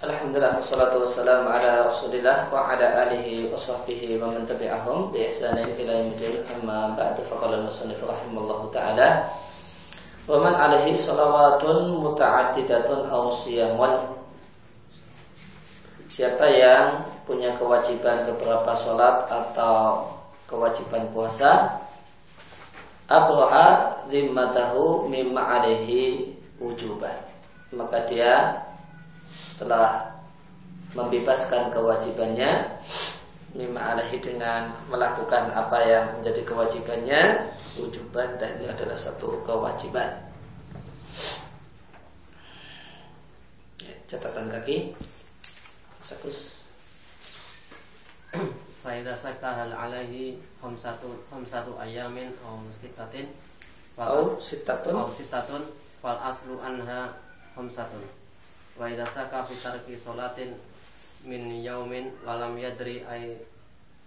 Alhamdulillah 0.00 0.56
wassalatu 0.56 1.04
wassalamu 1.04 1.44
ala 1.44 1.84
Rasulillah 1.84 2.48
wa 2.48 2.72
ala 2.72 3.04
alihi 3.04 3.52
wa 3.52 3.56
sahbihi 3.60 4.16
wa 4.16 4.32
man 4.32 4.48
tabi'ahum 4.48 5.12
bi 5.12 5.28
ihsanin 5.28 5.68
ila 5.76 5.92
yaumil 5.92 6.40
amma 6.56 6.96
ba'du 6.96 7.20
faqala 7.28 7.60
al-musannif 7.60 8.00
rahimallahu 8.00 8.72
taala. 8.72 9.28
Wa 10.24 10.40
man 10.40 10.56
alaihi 10.56 10.96
salawatun 10.96 12.00
muta'addidatun 12.00 13.12
aw 13.12 13.28
siyamun. 13.28 13.92
Siapa 16.08 16.48
yang 16.48 16.96
punya 17.28 17.52
kewajiban 17.60 18.24
beberapa 18.24 18.72
sholat 18.72 19.28
atau 19.28 20.08
kewajiban 20.48 21.12
puasa 21.12 21.76
Abraha 23.04 24.00
zimmatahu 24.08 25.12
mimma 25.12 25.60
alaihi 25.60 26.32
wujuban. 26.56 27.20
Maka 27.76 28.00
dia 28.08 28.64
telah 29.60 30.08
membebaskan 30.96 31.68
kewajibannya 31.68 32.80
mimma 33.52 33.92
alaihi 33.92 34.16
dengan 34.22 34.72
melakukan 34.88 35.52
apa 35.52 35.78
yang 35.84 36.06
menjadi 36.16 36.42
kewajibannya 36.48 37.52
wujuban 37.76 38.40
dan 38.40 38.56
ini 38.56 38.72
adalah 38.72 38.96
satu 38.96 39.44
kewajiban. 39.44 40.16
Ya, 43.84 43.94
catatan 44.08 44.48
kaki. 44.48 44.96
Sakus. 46.00 46.64
Faidah 48.80 49.12
sakahal 49.12 49.76
alaihi 49.76 50.40
hamsatu 50.64 51.10
hamsatu 51.28 51.76
ayamin 51.76 52.32
au 52.46 52.64
sitatin 52.72 53.28
au 54.00 54.40
sitatun 54.40 54.94
au 54.96 55.10
sitatun 55.12 55.60
fal 56.00 56.16
aslu 56.16 56.56
anha 56.64 57.12
hamsatun 57.52 58.19
wa 58.78 58.84
idza 58.90 59.06
saka 59.06 59.44
fi 59.46 59.54
tarki 59.58 59.94
salatin 59.98 60.54
min 61.26 61.50
yaumin 61.62 62.08
walam 62.26 62.56
yadri 62.56 63.04
ay 63.04 63.36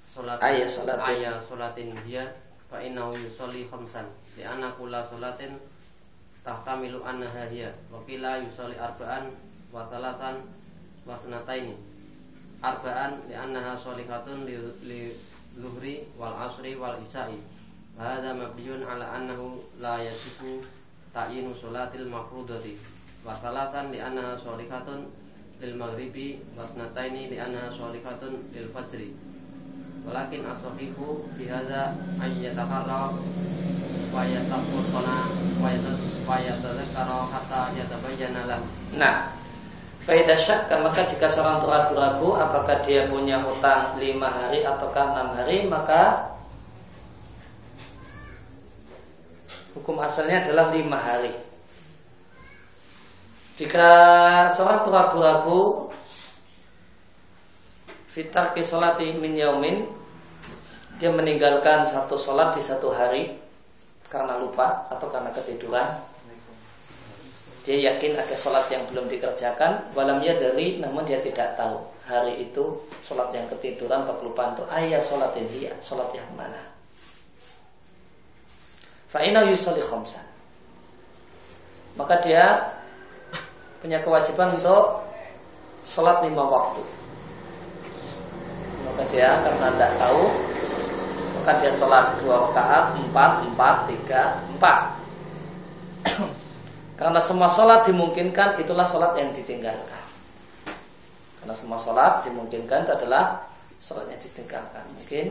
salat 0.10 0.42
Ayya 0.42 0.66
salatin. 0.70 1.10
ayya 1.10 1.34
salatin 1.42 1.90
hiya 2.06 2.26
fa 2.70 2.82
innahu 2.82 3.14
yusalli 3.18 3.66
khamsan. 3.70 4.06
Li 4.38 4.42
anna 4.46 4.74
kulla 4.74 5.06
salatin 5.06 5.58
tahtamilu 6.46 7.02
annaha 7.06 7.46
hiya 7.50 7.70
wa 7.94 8.02
qila 8.06 8.42
yusalli 8.42 8.78
arba'an 8.78 9.30
wa 9.74 9.82
salasan 9.86 10.42
wa 11.06 11.14
sanataini. 11.14 11.78
Arba'an 12.64 13.30
li 13.30 13.36
annaha 13.38 13.78
shalihatun 13.78 14.48
li, 14.50 14.56
li 14.88 15.02
zuhri 15.60 16.02
wal 16.18 16.34
asri 16.34 16.74
wal 16.80 16.98
isya'i 16.98 17.38
wa 17.94 18.02
hadha 18.10 18.34
mabniyun 18.34 18.82
ala 18.82 19.06
annahu 19.22 19.62
la 19.78 20.02
yajibu 20.02 20.66
ta'yinu 21.14 21.54
salatil 21.54 22.10
mafrudati 22.10 22.74
wa 23.24 23.32
salasan 23.36 23.92
li 23.96 24.00
annaha 24.04 24.36
shalihatun 24.36 25.08
lil 25.64 25.74
maghribi 25.80 26.44
wa 26.60 26.68
sanataini 26.68 27.32
li 27.32 27.38
annaha 27.40 27.72
shalihatun 27.72 28.52
lil 28.52 28.68
fajri 28.72 29.16
walakin 30.04 30.44
as-sahihu 30.44 31.24
fi 31.40 31.48
hadza 31.48 31.96
ay 32.20 32.32
yatakarra 32.44 33.16
wa 34.12 34.22
yatafassala 34.28 35.18
wa 35.64 35.68
yata- 35.72 36.04
wa 36.28 36.36
yatadhakkara 36.40 37.20
hatta 37.32 37.62
yatabayyana 37.80 38.42
lahu 38.52 38.66
Nah, 39.00 39.32
Faidah 40.04 40.36
syakka 40.36 40.84
maka 40.84 41.08
jika 41.08 41.32
seorang 41.32 41.64
itu 41.64 41.68
ragu-ragu 41.72 42.30
apakah 42.36 42.76
dia 42.84 43.08
punya 43.08 43.40
hutang 43.40 43.96
lima 43.96 44.28
hari 44.28 44.60
ataukah 44.60 45.16
enam 45.16 45.32
hari 45.32 45.64
maka 45.64 46.28
hukum 49.72 50.04
asalnya 50.04 50.44
adalah 50.44 50.76
lima 50.76 51.00
hari. 51.00 51.32
Jika 53.54 53.90
seorang 54.50 54.82
ragu-ragu 54.90 55.94
fitar 58.10 58.54
kisolati 58.58 59.14
min 59.14 59.38
yaumin 59.38 59.86
dia 60.98 61.10
meninggalkan 61.14 61.86
satu 61.86 62.18
sholat 62.18 62.54
di 62.54 62.62
satu 62.62 62.90
hari 62.94 63.34
karena 64.10 64.38
lupa 64.38 64.86
atau 64.90 65.10
karena 65.10 65.34
ketiduran 65.34 65.86
dia 67.66 67.90
yakin 67.90 68.14
ada 68.18 68.36
sholat 68.38 68.70
yang 68.70 68.86
belum 68.90 69.10
dikerjakan 69.10 69.94
walamnya 69.98 70.38
dari 70.38 70.78
namun 70.78 71.02
dia 71.06 71.18
tidak 71.22 71.58
tahu 71.58 71.82
hari 72.06 72.46
itu 72.46 72.78
sholat 73.02 73.34
yang 73.34 73.46
ketiduran 73.50 74.06
atau 74.06 74.18
kelupaan 74.18 74.54
itu 74.54 74.64
ayah 74.70 75.02
sholat 75.02 75.32
ini 75.40 75.72
sholat 75.82 76.10
yang 76.14 76.28
mana. 76.38 76.60
Fa'ina 79.10 79.46
yusolli 79.46 79.82
khomsan 79.82 80.26
maka 81.98 82.18
dia 82.22 82.62
punya 83.84 84.00
kewajiban 84.00 84.56
untuk 84.56 85.04
sholat 85.84 86.24
lima 86.24 86.48
waktu 86.48 86.80
maka 88.88 89.04
dia 89.12 89.36
karena 89.44 89.68
tidak 89.76 89.92
tahu 90.00 90.24
maka 91.36 91.52
dia 91.60 91.72
sholat 91.76 92.06
dua 92.24 92.48
rakaat 92.48 92.96
empat 92.96 93.32
empat 93.52 93.76
tiga 93.92 94.40
empat 94.56 94.78
karena 97.00 97.20
semua 97.20 97.52
sholat 97.52 97.84
dimungkinkan 97.84 98.56
itulah 98.62 98.86
sholat 98.86 99.18
yang 99.18 99.34
ditinggalkan. 99.34 100.04
Karena 101.44 101.52
semua 101.52 101.76
sholat 101.76 102.24
dimungkinkan 102.24 102.88
itu 102.88 102.94
adalah 102.96 103.44
sholat 103.84 104.08
yang 104.08 104.22
ditinggalkan. 104.22 104.86
Mungkin 104.96 105.26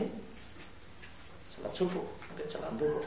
sholat 1.49 1.73
subuh, 1.73 2.05
mungkin 2.29 2.45
sholat 2.45 2.69
duhur. 2.77 3.05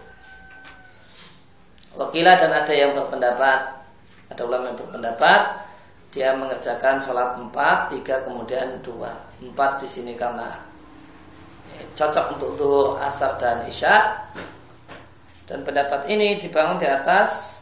Wakilah 1.96 2.34
dan 2.36 2.52
ada 2.52 2.74
yang 2.74 2.90
berpendapat, 2.92 3.75
ada 4.31 4.42
ulama 4.42 4.70
yang 4.70 4.78
berpendapat 4.78 5.41
dia 6.16 6.32
mengerjakan 6.32 6.97
sholat 6.97 7.37
empat, 7.37 7.92
tiga 7.92 8.25
kemudian 8.25 8.81
dua. 8.81 9.12
Empat 9.37 9.84
di 9.84 9.88
sini 9.88 10.16
karena 10.16 10.48
eh, 11.76 11.84
cocok 11.92 12.41
untuk 12.41 12.50
duhur, 12.56 12.97
asar 13.04 13.37
dan 13.37 13.60
isya. 13.69 14.16
Dan 15.44 15.60
pendapat 15.60 16.09
ini 16.09 16.41
dibangun 16.41 16.81
di 16.81 16.88
atas 16.88 17.60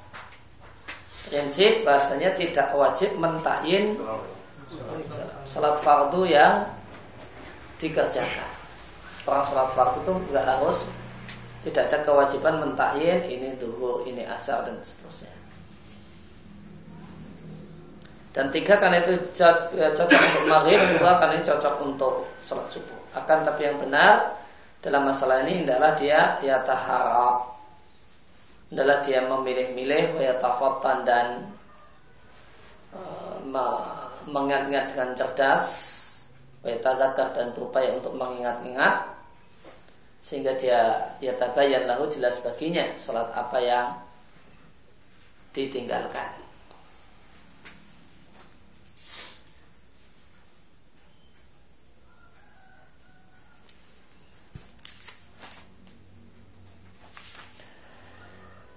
prinsip 1.27 1.83
bahasanya 1.83 2.31
tidak 2.39 2.71
wajib 2.79 3.11
mentakin 3.19 3.99
salat 5.43 5.75
fardu 5.83 6.23
yang 6.23 6.63
dikerjakan. 7.83 8.49
Orang 9.27 9.43
salat 9.43 9.67
fardu 9.75 9.99
itu 9.99 10.15
nggak 10.31 10.47
harus 10.47 10.87
tidak 11.67 11.91
ada 11.91 11.99
kewajiban 12.07 12.63
mentakin 12.63 13.19
ini 13.27 13.59
duhur, 13.59 14.07
ini 14.07 14.23
asar 14.31 14.63
dan 14.63 14.79
seterusnya. 14.79 15.44
Dan 18.35 18.51
tiga 18.51 18.75
karena 18.75 18.99
itu 18.99 19.15
ya, 19.39 19.95
cocok 19.95 20.19
untuk 20.19 20.45
maghrib, 20.51 20.83
dua 20.99 21.15
karena 21.15 21.39
ini 21.39 21.47
cocok 21.47 21.75
untuk 21.87 22.27
salat 22.43 22.67
subuh. 22.67 22.99
Akan 23.15 23.47
tapi 23.47 23.63
yang 23.63 23.79
benar 23.79 24.35
dalam 24.83 25.07
masalah 25.07 25.47
ini 25.47 25.63
adalah 25.63 25.95
dia 25.95 26.43
ya 26.43 26.59
tahara 26.67 27.41
adalah 28.75 28.99
dia 29.01 29.23
memilih-milih 29.23 30.19
wayatafatan 30.19 31.07
dan 31.07 31.27
uh, 32.91 33.39
mengingat-ingat 34.27 34.91
dengan 34.91 35.09
cerdas 35.15 35.65
wayatadzakar 36.67 37.33
dan 37.39 37.55
berupaya 37.55 37.95
untuk 37.95 38.19
mengingat-ingat 38.19 39.15
sehingga 40.19 40.53
dia 40.59 40.97
ya 41.23 41.33
tabayan 41.39 41.87
lahu 41.87 42.11
jelas 42.11 42.43
baginya 42.43 42.83
sholat 42.99 43.31
apa 43.31 43.59
yang 43.63 43.89
ditinggalkan 45.55 46.44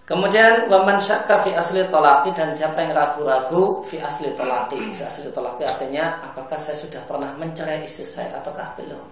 Kemudian 0.07 0.71
waman 0.71 0.95
syakka 0.95 1.35
fi 1.43 1.51
asli 1.51 1.83
tolaki 1.91 2.31
dan 2.31 2.55
siapa 2.55 2.79
yang 2.79 2.95
ragu-ragu 2.95 3.83
fi 3.83 3.99
asli 3.99 4.31
tolaki. 4.39 4.79
Fi 4.95 5.03
asli 5.03 5.27
tolaki 5.35 5.67
artinya 5.67 6.23
apakah 6.23 6.55
saya 6.55 6.79
sudah 6.79 7.03
pernah 7.03 7.35
mencerai 7.35 7.83
istri 7.83 8.07
saya 8.07 8.39
ataukah 8.39 8.71
belum? 8.79 9.03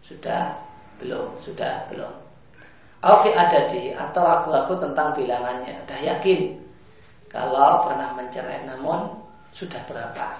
Sudah 0.00 0.56
belum, 0.96 1.36
sudah 1.44 1.84
belum. 1.92 2.14
Alfi 3.04 3.36
adadi 3.36 3.92
atau 3.92 4.24
ragu-ragu 4.24 4.80
tentang 4.80 5.12
bilangannya. 5.12 5.84
Udah 5.84 6.00
yakin 6.00 6.56
kalau 7.28 7.84
pernah 7.84 8.16
mencerai 8.16 8.64
namun 8.64 9.12
sudah 9.52 9.84
berapa? 9.84 10.32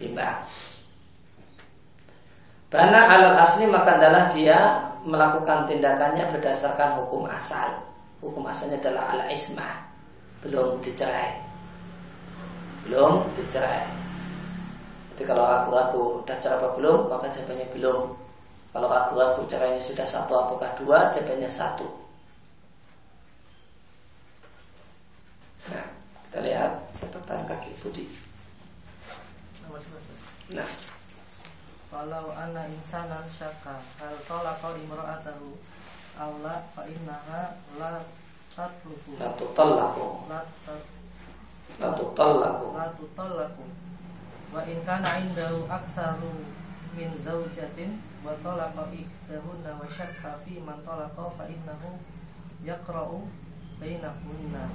Bimbang. 0.00 0.40
Bana 2.66 2.98
alal 2.98 3.38
asli 3.38 3.62
maka 3.70 3.94
adalah 3.94 4.26
dia 4.26 4.82
melakukan 5.06 5.70
tindakannya 5.70 6.26
berdasarkan 6.34 6.98
hukum 6.98 7.22
asal. 7.30 7.78
Hukum 8.18 8.42
asalnya 8.42 8.82
adalah 8.82 9.14
ala 9.14 9.24
ismah. 9.30 9.86
Belum 10.42 10.82
dicerai. 10.82 11.38
Belum 12.86 13.22
dicerai. 13.38 13.86
Jadi 15.14 15.22
kalau 15.32 15.46
ragu-ragu 15.46 16.02
udah 16.26 16.36
cerai 16.42 16.58
apa 16.58 16.68
belum, 16.74 17.06
maka 17.06 17.30
jawabannya 17.30 17.66
belum. 17.70 18.02
Kalau 18.74 18.88
ragu-ragu 18.90 19.40
cerainya 19.46 19.80
sudah 19.80 20.04
satu 20.04 20.34
ataukah 20.34 20.74
dua, 20.76 21.08
jawabannya 21.14 21.48
satu. 21.48 21.86
Nah, 25.70 25.86
kita 26.28 26.38
lihat 26.42 26.72
catatan 26.98 27.40
kaki 27.46 27.70
Budi. 27.80 28.04
Nah 30.50 30.85
walau 31.96 32.28
anna 32.36 32.68
insanan 32.68 33.24
syaka 33.24 33.80
hal 33.96 34.12
talaqa 34.28 34.76
imra'atahu 34.76 35.56
aw 36.20 36.28
la 36.44 36.60
fa 36.76 36.84
innaha 36.84 37.56
la 37.80 38.04
tatluku. 38.52 39.16
La 39.16 39.32
tutallaku. 39.32 40.28
La 40.28 41.88
tutallaku. 41.96 42.66
la 42.76 42.86
tutallaku. 42.92 43.64
Wa 44.52 44.60
inkana 44.68 45.24
indahu 45.24 45.64
aksaru 45.72 46.44
min 46.92 47.16
zaujatin 47.16 47.96
wa 48.20 48.36
talaqa 48.44 48.92
ihdahunna 48.92 49.80
wa 49.80 49.88
syaka 49.88 50.36
fi 50.44 50.60
man 50.60 50.84
talaqa 50.84 51.32
fa 51.32 51.48
innahu 51.48 51.96
yaqra'u 52.60 53.24
bainahunna 53.80 54.68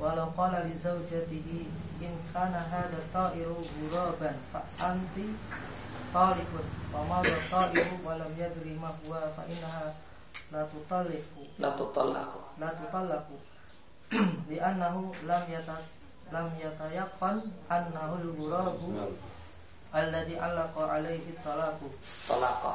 walau 0.00 0.32
qala 0.32 0.64
li 0.64 0.72
zaujatihi 0.72 1.68
in 2.00 2.14
kana 2.32 2.64
hada 2.64 3.00
ta'iru 3.12 3.60
Guraban 3.60 4.40
fa 4.48 4.64
anti 4.80 5.36
talikun 6.12 6.66
wa 6.92 7.00
ma 7.08 7.18
ta'iru 7.24 7.96
wa 8.04 8.14
lam 8.20 8.32
yadri 8.38 8.72
ma 8.76 8.90
huwa 9.02 9.20
fa 9.36 9.42
innaha 9.48 9.92
la 10.52 10.62
tutalliqu 10.68 11.42
La 11.58 11.70
tutallaku. 11.76 12.38
la 12.60 12.68
tutallaku 12.76 13.36
li'annahu 14.52 15.12
lam 15.26 15.44
yata 15.48 15.76
lam 16.32 16.48
yatayaqqan 16.60 17.36
annahu 17.68 18.14
al-ghurabu 18.20 18.88
alladhi 19.92 20.36
allaqa 20.36 20.82
alaihi 21.00 21.32
talaqu 21.44 21.88
Talaqa. 22.28 22.74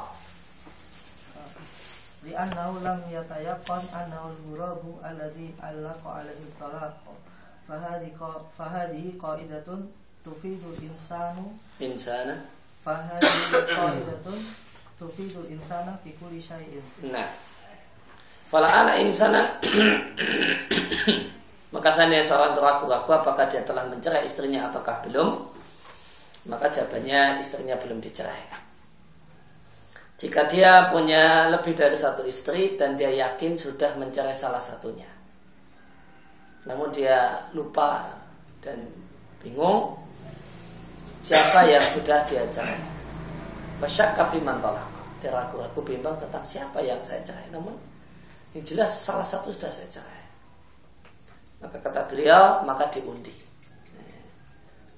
li'annahu 2.26 2.82
lam 2.82 3.00
yatayaqqan 3.10 3.82
annahu 4.00 4.26
al-ghurabu 4.34 4.90
alladhi 5.02 5.54
allaqa 5.62 6.08
alaihi 6.22 6.50
talaqu 6.58 7.14
fahadi 7.68 8.10
fahadi 8.58 9.14
qaidatun 9.22 9.80
tufidu 10.26 10.70
insanu 10.82 11.54
Insana. 11.78 12.36
Nah. 17.12 17.28
Fala 18.48 18.68
ana 18.72 18.96
insana. 18.96 19.44
Maka 21.74 21.88
seandainya 21.92 22.24
seorang 22.24 22.56
itu 22.56 22.64
ragu-ragu 22.64 23.10
apakah 23.12 23.44
dia 23.44 23.60
telah 23.60 23.84
mencerai 23.84 24.24
istrinya 24.24 24.72
ataukah 24.72 25.04
belum. 25.04 25.36
Maka 26.48 26.72
jawabannya 26.72 27.44
istrinya 27.44 27.76
belum 27.76 28.00
dicerai. 28.00 28.56
Jika 30.18 30.48
dia 30.48 30.88
punya 30.88 31.52
lebih 31.52 31.76
dari 31.76 31.94
satu 31.94 32.24
istri 32.24 32.80
dan 32.80 32.96
dia 32.96 33.12
yakin 33.12 33.54
sudah 33.54 34.00
mencerai 34.00 34.32
salah 34.32 34.58
satunya. 34.58 35.06
Namun 36.64 36.88
dia 36.88 37.52
lupa 37.52 38.16
dan 38.64 38.80
bingung 39.44 40.07
siapa 41.18 41.66
yang 41.66 41.82
sudah 41.94 42.22
dia 42.26 42.46
cerai 42.50 42.98
Fasyakka 43.78 44.26
fi 44.34 44.38
man 44.42 44.58
talaq. 44.58 44.90
Dia 45.22 45.30
bimbang 45.74 46.18
tentang 46.18 46.42
siapa 46.42 46.82
yang 46.82 46.98
saya 47.02 47.22
cerai. 47.22 47.46
Namun 47.54 47.74
yang 48.54 48.66
jelas 48.66 48.90
salah 48.90 49.22
satu 49.22 49.54
sudah 49.54 49.70
saya 49.70 49.86
cerai. 49.86 50.22
Maka 51.62 51.78
kata 51.82 52.06
beliau, 52.10 52.62
maka 52.66 52.90
diundi. 52.90 53.34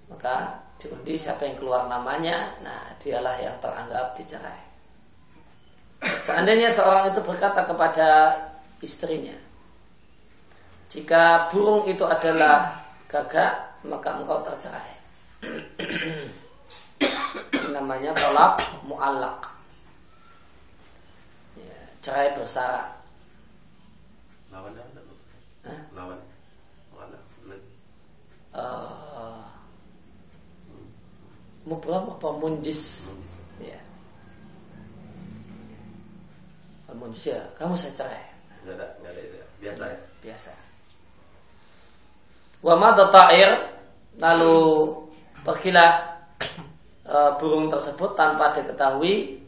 Maka 0.09 0.61
diundi 0.81 1.17
siapa 1.17 1.45
yang 1.45 1.57
keluar 1.61 1.89
namanya, 1.89 2.57
nah 2.65 2.89
dialah 3.01 3.37
yang 3.41 3.57
teranggap 3.61 4.17
dicerai. 4.17 4.61
Seandainya 6.25 6.73
seorang 6.73 7.13
itu 7.13 7.21
berkata 7.21 7.65
kepada 7.65 8.33
istrinya, 8.81 9.37
jika 10.89 11.53
burung 11.53 11.85
itu 11.85 12.05
adalah 12.09 12.81
gagak, 13.09 13.85
maka 13.85 14.09
engkau 14.21 14.41
tercerai. 14.41 15.00
namanya 17.75 18.13
tolak 18.13 18.61
mu'allak 18.85 19.41
ya, 21.57 21.77
cerai 22.05 22.29
bersyarat 22.37 23.01
lawan 24.51 24.75
ada 24.75 25.01
Hah? 25.61 25.81
lawan. 25.93 26.17
Lawan 26.97 27.13
uh, 28.57 29.45
mubram 31.69 32.17
apa 32.17 32.29
munjis? 32.41 33.13
Ya. 33.61 33.77
Munjis 36.97 37.37
ya 37.37 37.41
kamu 37.61 37.77
saya 37.77 37.93
cerai. 37.93 38.25
Nggak 38.65 38.75
ada 38.77 38.87
nggak 39.01 39.13
ada 39.13 39.21
itu 39.21 39.37
ya. 39.37 39.47
biasa 39.61 39.83
ya? 39.85 39.99
Biasa. 40.25 40.51
Wa 42.61 42.93
ta'ir 43.09 43.51
lalu 44.21 44.57
pergilah 45.45 45.93
e, 47.11 47.17
burung 47.41 47.67
tersebut 47.73 48.17
tanpa 48.17 48.53
diketahui 48.53 49.41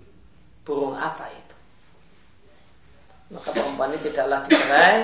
burung 0.62 0.94
apa 0.96 1.26
itu? 1.30 1.56
Maka 3.32 3.48
perempuan 3.52 3.92
ini 3.92 3.98
tidaklah 4.04 4.40
dicerai 4.44 4.96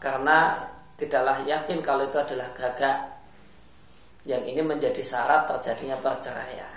karena 0.00 0.38
tidaklah 0.96 1.36
yakin 1.44 1.78
kalau 1.84 2.08
itu 2.08 2.18
adalah 2.20 2.48
gagak. 2.56 2.98
Yang 4.24 4.56
ini 4.56 4.62
menjadi 4.64 5.02
syarat 5.04 5.44
terjadinya 5.44 6.00
perceraian. 6.00 6.74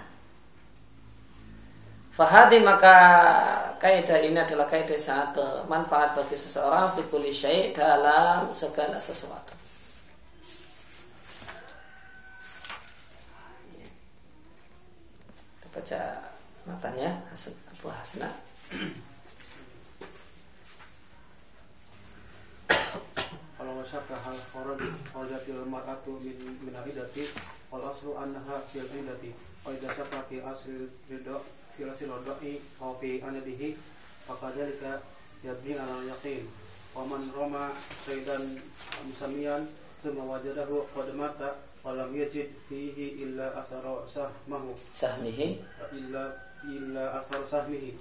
Fahadi 2.18 2.58
maka 2.60 2.98
kaidah 3.78 4.18
ini 4.26 4.42
adalah 4.42 4.66
kaidah 4.66 4.98
yang 4.98 5.06
sangat 5.06 5.38
bermanfaat 5.38 6.18
bagi 6.18 6.34
seseorang 6.34 6.90
fikuli 6.98 7.30
syai 7.30 7.70
dalam 7.72 8.50
segala 8.50 8.98
sesuatu. 8.98 9.54
Baca 15.78 16.34
matanya 16.66 17.22
Hasan 17.30 17.54
Abu 17.70 17.86
Hasna. 17.94 18.34
kalau 23.54 23.78
masyaka 23.78 24.18
hal 24.18 24.38
kharaj 24.50 24.82
kharajatil 25.14 25.62
mar'atu 25.70 26.18
min 26.18 26.34
min 26.66 26.74
al-idati 26.74 27.30
wal 27.70 27.86
aslu 27.86 28.18
annaha 28.18 28.58
fil 28.66 28.90
idati 28.90 29.30
wa 29.62 29.70
idza 29.70 29.94
syaka 29.94 30.26
fi 30.26 30.42
asli 30.42 30.90
ridha 31.14 31.38
fi 31.78 31.86
asli 31.86 32.10
ridai 32.10 32.58
aw 32.82 32.98
fi 32.98 33.22
anadihi 33.22 33.78
faqadzalika 34.26 35.06
yabni 35.46 35.78
ala 35.78 36.02
yaqin 36.10 36.50
wa 36.98 37.06
man 37.06 37.22
rama 37.38 37.70
saydan 37.94 38.58
musamiyan 39.06 39.70
thumma 40.02 40.26
wajadahu 40.26 40.90
qad 40.94 41.14
mata 41.14 41.67
wa 41.88 41.96
lam 41.96 42.12
yajid 42.12 42.52
fihi 42.68 43.24
illa 43.24 43.56
asara 43.56 44.04
sahmahu. 44.04 44.76
Sahmihi? 44.92 45.64
Illa 45.96 46.36
illa 46.68 47.16
asar 47.16 47.48
sahmihi. 47.48 47.96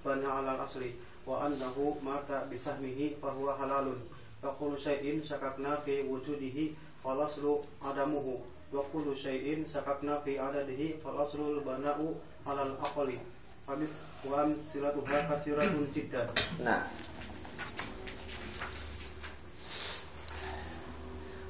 Bana 0.00 0.40
ala 0.40 0.64
asli. 0.64 0.96
Wa 1.28 1.44
annahu 1.44 2.00
mata 2.00 2.48
bisahmihi 2.48 3.20
fahuwa 3.20 3.52
halalun. 3.60 4.00
Wa 4.40 4.48
kullu 4.56 4.72
syai'in 4.80 5.20
syakakna 5.20 5.76
fi 5.84 6.08
wujudihi 6.08 6.72
fal 7.04 7.20
aslu 7.20 7.60
adamuhu. 7.84 8.40
Wa 8.72 8.80
kullu 8.80 9.12
syai'in 9.12 9.60
syakakna 9.60 10.24
fi 10.24 10.40
adadihi 10.40 10.96
fal 11.04 11.20
aslu 11.20 11.60
bana'u 11.60 12.16
alal 12.48 12.80
aqli. 12.80 13.20
Habis 13.68 14.00
wa 14.24 14.40
amsilatuha 14.48 15.28
kasiratun 15.28 15.84
jiddan. 15.92 16.32
Nah. 16.64 16.88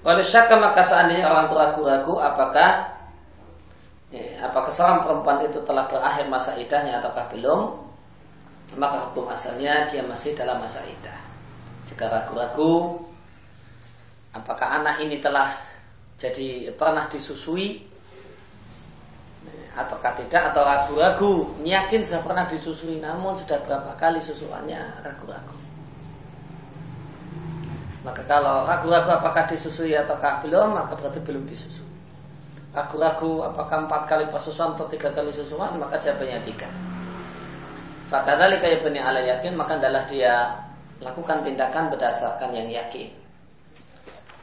Oleh 0.03 0.27
syaka 0.27 0.59
maka 0.59 0.83
seandainya 0.83 1.31
orang 1.31 1.47
itu 1.47 1.55
ragu-ragu 1.55 2.15
apakah 2.19 2.91
ya, 4.11 4.51
apakah 4.51 4.71
seorang 4.71 4.99
perempuan 5.07 5.39
itu 5.47 5.63
telah 5.63 5.87
berakhir 5.87 6.27
masa 6.27 6.59
idahnya 6.59 6.99
ataukah 6.99 7.31
belum 7.31 7.61
maka 8.75 9.09
hukum 9.09 9.31
asalnya 9.31 9.87
dia 9.87 10.03
masih 10.03 10.35
dalam 10.35 10.59
masa 10.59 10.83
idah. 10.83 11.21
Jika 11.87 12.11
ragu-ragu 12.11 12.99
apakah 14.35 14.83
anak 14.83 14.99
ini 15.05 15.23
telah 15.23 15.55
jadi 16.19 16.73
pernah 16.75 17.07
disusui 17.07 17.93
ataukah 19.73 20.13
tidak 20.19 20.53
atau 20.53 20.63
ragu-ragu 20.67 21.35
yakin 21.65 22.05
sudah 22.05 22.21
pernah 22.21 22.45
disusui 22.45 23.01
namun 23.01 23.33
sudah 23.39 23.57
berapa 23.65 23.97
kali 23.97 24.21
susuannya 24.21 25.01
ragu-ragu 25.01 25.52
maka 28.03 28.23
kalau 28.27 28.67
ragu-ragu 28.67 29.15
apakah 29.15 29.47
disusui 29.47 29.95
ataukah 29.95 30.43
belum 30.43 30.75
maka 30.75 30.99
berarti 30.99 31.23
belum 31.23 31.47
disusui. 31.47 31.87
Ragu-ragu 32.75 33.47
apakah 33.47 33.87
empat 33.87 34.03
kali 34.11 34.27
persusuan 34.27 34.75
atau 34.75 34.91
tiga 34.91 35.15
kali 35.15 35.31
susuan 35.31 35.79
maka 35.79 35.99
jawabannya 36.03 36.43
tiga. 36.43 36.67
Fakadali 38.11 38.59
kaya 38.59 38.83
bani 38.83 39.01
ala 39.01 39.23
yakin 39.23 39.55
maka 39.55 39.79
adalah 39.79 40.03
dia 40.05 40.51
lakukan 40.99 41.47
tindakan 41.47 41.95
berdasarkan 41.95 42.51
yang 42.53 42.69
yakin. 42.69 43.09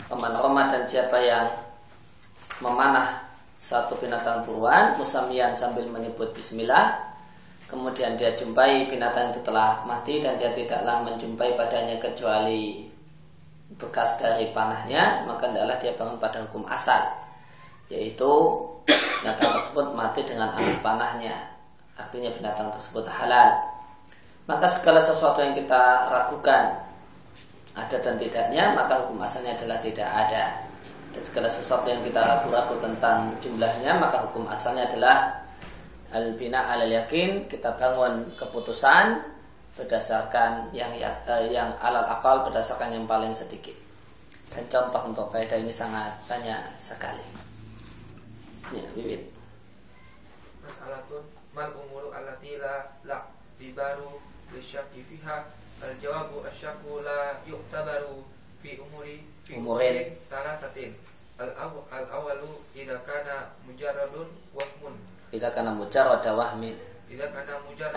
Roma 0.09 0.65
dan 0.65 0.81
siapa 0.89 1.21
yang 1.21 1.45
memanah 2.65 3.29
satu 3.61 3.93
binatang 4.01 4.41
buruan 4.41 4.97
musamian 4.97 5.53
sambil 5.53 5.85
menyebut 5.85 6.33
bismillah 6.33 6.97
kemudian 7.69 8.17
dia 8.17 8.33
jumpai 8.33 8.89
binatang 8.89 9.29
itu 9.29 9.45
telah 9.45 9.85
mati 9.85 10.17
dan 10.17 10.33
dia 10.41 10.49
tidaklah 10.49 11.05
menjumpai 11.05 11.53
padanya 11.53 12.01
kecuali 12.01 12.88
bekas 13.79 14.19
dari 14.19 14.51
panahnya 14.51 15.23
maka 15.23 15.47
adalah 15.47 15.79
dia 15.79 15.95
bangun 15.95 16.19
pada 16.19 16.43
hukum 16.43 16.67
asal 16.67 16.99
yaitu 17.89 18.31
binatang 19.21 19.51
tersebut 19.57 19.85
mati 19.97 20.21
dengan 20.23 20.53
anak 20.53 20.79
panahnya. 20.81 21.35
Artinya 21.99 22.31
binatang 22.31 22.71
tersebut 22.71 23.03
halal. 23.09 23.59
Maka 24.45 24.65
segala 24.65 24.97
sesuatu 24.97 25.43
yang 25.45 25.53
kita 25.53 26.09
ragukan 26.09 26.73
ada 27.77 27.97
dan 28.01 28.17
tidaknya 28.17 28.73
maka 28.73 29.05
hukum 29.05 29.21
asalnya 29.21 29.53
adalah 29.57 29.77
tidak 29.81 30.09
ada. 30.09 30.43
Dan 31.09 31.21
segala 31.25 31.49
sesuatu 31.49 31.89
yang 31.89 32.01
kita 32.05 32.21
ragu-ragu 32.21 32.77
tentang 32.81 33.33
jumlahnya 33.41 33.97
maka 33.97 34.25
hukum 34.29 34.45
asalnya 34.49 34.85
adalah 34.89 35.41
al 36.09 36.33
bina 36.33 36.65
al 36.65 36.85
yakin 36.85 37.45
kita 37.45 37.77
bangun 37.77 38.25
keputusan 38.37 39.21
berdasarkan 39.79 40.75
yang 40.75 40.91
eh, 40.99 41.43
yang 41.47 41.71
alal 41.79 42.03
akal 42.03 42.43
berdasarkan 42.43 42.91
yang 42.91 43.07
paling 43.07 43.31
sedikit. 43.31 43.73
Dan 44.51 44.67
contoh 44.67 45.01
untuk 45.07 45.27
kaidah 45.31 45.55
ini 45.55 45.71
sangat 45.71 46.11
banyak 46.27 46.59
sekali. 46.75 47.23
Ya 48.75 48.85
bibit 48.93 49.25
Mas'alatun 50.61 51.25
mal 51.55 51.73
umuru 51.73 52.13
allati 52.13 52.59
la 52.59 52.85
la 53.07 53.23
dibaru 53.57 54.19
lisyaki 54.51 55.01
fiha. 55.05 55.47
Al 55.79 55.95
jawabu 56.03 56.43
asyaku 56.43 57.07
la 57.07 57.39
yu'tabaru 57.47 58.27
fi 58.59 58.75
umuri 58.75 59.23
fi 59.47 59.55
Umurin. 59.55 60.11
talatatin 60.27 60.91
al 61.39 61.55
aw 61.55 61.71
al 61.87 62.05
awalu 62.11 62.51
idza 62.75 62.99
kana 63.07 63.55
mujarradun 63.63 64.27
wahmun. 64.51 64.95
Idza 65.31 65.49
kana 65.55 65.71
mujarrada 65.71 66.35
wahmin. 66.35 66.75
mujarrad 66.75 66.88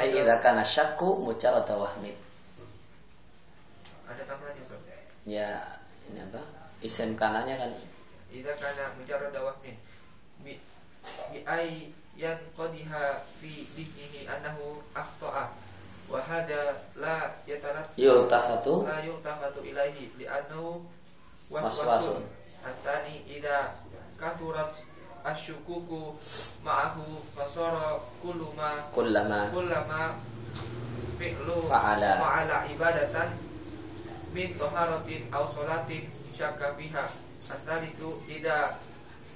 ay 0.00 0.08
idza 0.16 0.36
kana 0.40 0.64
syakku 0.64 1.20
mujarrada 1.20 1.76
wahmin 1.76 2.16
ada 4.08 4.22
tambahannya 4.28 4.60
Ustaz 4.64 4.82
ya 5.28 5.48
ini 6.10 6.18
apa? 6.18 6.42
Isim 6.82 7.14
kanannya 7.14 7.54
kan. 7.56 7.70
Idza 8.34 8.52
kana 8.58 8.92
mujarrad 8.98 9.32
wahmin 9.38 9.76
bi 10.42 10.58
bi 11.30 11.38
ay 11.46 11.94
yan 12.18 12.38
qadiha 12.58 13.22
fi 13.40 13.64
dihnihi 13.72 14.26
annahu 14.28 14.82
akhta'a. 14.92 15.54
Wa 16.10 16.18
hada 16.20 16.82
la 16.98 17.32
yatarat 17.48 17.88
yultafatu 17.96 18.84
la 18.84 19.00
yu'tafatu 19.00 19.64
ilaihi 19.64 20.12
li'annahu 20.20 20.82
Waswasun. 21.48 22.20
waswasun. 22.20 22.22
Antani 22.66 23.22
ida 23.30 23.72
kathurat 24.20 24.74
asyukuku 25.24 26.18
ma'ahu 26.66 27.04
fasara 27.36 27.98
kullu 28.22 28.50
ma 28.58 28.86
kullama 28.94 29.50
kullama 29.54 30.18
fi'lu 31.18 31.56
Fa'ala. 31.70 32.18
fa'ala 32.18 32.56
ibadatan 32.70 33.28
min 34.34 34.56
taharatin 34.58 35.28
aw 35.30 35.44
salatin 35.48 36.10
syakka 36.36 36.74
fiha 36.78 37.06
Antani 37.52 37.90
itu 37.92 38.16
ida 38.32 38.78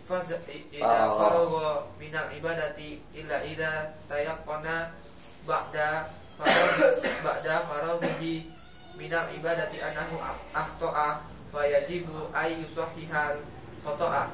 faz 0.09 0.31
ida 0.49 1.11
Faragha. 1.11 1.85
minal 2.01 2.31
ibadati 2.33 3.03
illa 3.13 3.43
ida 3.45 3.93
tayaqqana 4.09 4.95
ba'da 5.45 6.09
faraghi 6.39 7.13
ba'da 7.27 7.55
faraghihi 7.69 8.35
minal 8.97 9.27
ibadati 9.37 9.83
annahu 9.85 10.17
akhta'a 10.55 11.21
fayajibu 11.53 12.31
ay 12.33 12.57
yusahihal 12.65 13.37
khata'a 13.85 14.33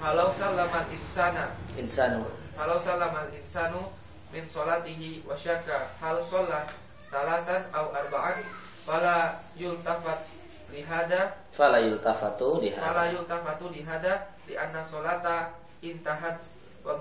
falau 0.00 0.30
sallamal 0.34 0.86
insana. 0.90 1.52
Insanu. 1.76 2.24
Falau 2.56 2.78
sallamal 2.80 3.28
insanu 3.34 3.92
min 4.32 4.44
salatihi 4.48 5.22
wa 5.26 5.34
syakka. 5.36 5.94
Hal 6.00 6.20
sholat 6.24 6.70
talatan 7.10 7.66
aw 7.74 7.90
arba'an 7.90 8.42
fala 8.86 9.34
yultafat 9.58 10.22
lihada 10.70 11.34
fala 11.50 11.82
yultafatu 11.82 12.62
liha 12.62 12.78
fala 12.78 13.10
yultafatu 13.10 13.74
lihada 13.74 14.30
li 14.46 14.54
anna 14.54 14.78
sholata 14.78 15.50
intahat 15.82 16.38
wa 16.86 16.94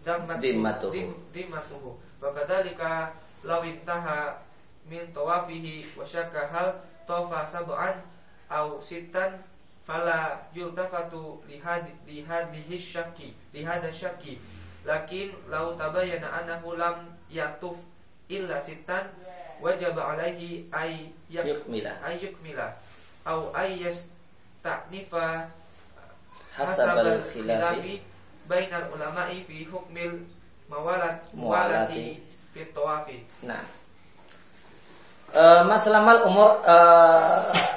dammat 0.00 0.40
Dimmatuhu. 0.40 0.92
dim, 0.92 1.12
dimmatuhu. 1.32 1.92
Wa 2.20 2.32
kadzalika 2.32 3.12
law 3.44 3.60
intaha 3.60 4.40
min 4.88 5.04
tawafihi 5.12 5.84
wa 5.96 6.04
syakka. 6.04 6.48
Hal 6.48 6.80
tawafa 7.04 7.44
sab'an 7.44 8.00
aw 8.48 8.80
sittan 8.80 9.36
fala 9.90 10.38
yultafatu 10.54 11.42
lihadi 11.50 11.90
lihadihi 12.06 12.78
syakki 12.78 13.34
lihada 13.50 13.90
syakki. 13.90 14.38
Lakin 14.86 15.34
law 15.50 15.74
tabayyana 15.74 16.30
annahu 16.30 16.78
lam 16.78 17.10
yatuf 17.26 17.74
illa 18.30 18.62
sittan 18.62 19.10
wajaba 19.58 20.14
alaihi 20.14 20.70
ay 20.70 21.10
yak- 21.26 21.42
yukmila. 21.50 21.90
ay 22.06 22.22
yukmila. 22.22 22.78
Aw 23.26 23.50
ay 23.50 23.82
yasta'nifa 23.82 25.50
hasabal 26.54 27.18
khilafi. 27.26 28.00
bainal 28.46 28.90
ulama'i 28.94 29.42
fi 29.46 29.66
hukmil 29.66 30.22
mawalat 30.70 31.22
muwalati 31.34 32.22
fi 32.54 32.60
tawafi. 32.74 33.26
Nah, 33.46 33.62
masalah 35.62 36.02
mal 36.02 36.26
umur 36.26 36.58
e, 36.66 36.76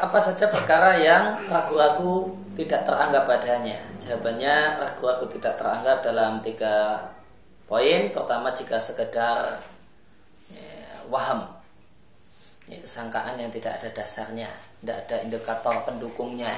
apa 0.01 0.17
saja 0.17 0.49
perkara 0.49 0.97
yang 0.97 1.37
ragu-ragu 1.49 2.33
tidak 2.57 2.85
teranggap 2.85 3.29
padanya. 3.29 3.77
Jawabannya 4.01 4.81
ragu-ragu 4.81 5.25
tidak 5.29 5.53
teranggap 5.57 6.01
dalam 6.01 6.41
tiga 6.41 7.07
poin. 7.69 8.09
Pertama 8.09 8.53
jika 8.53 8.77
sekedar 8.81 9.57
ya, 10.49 11.05
waham, 11.09 11.45
ya, 12.69 12.81
sangkaan 12.85 13.37
yang 13.37 13.49
tidak 13.53 13.81
ada 13.81 13.89
dasarnya, 13.93 14.49
tidak 14.81 14.97
ada 15.05 15.15
indikator 15.25 15.75
pendukungnya, 15.85 16.53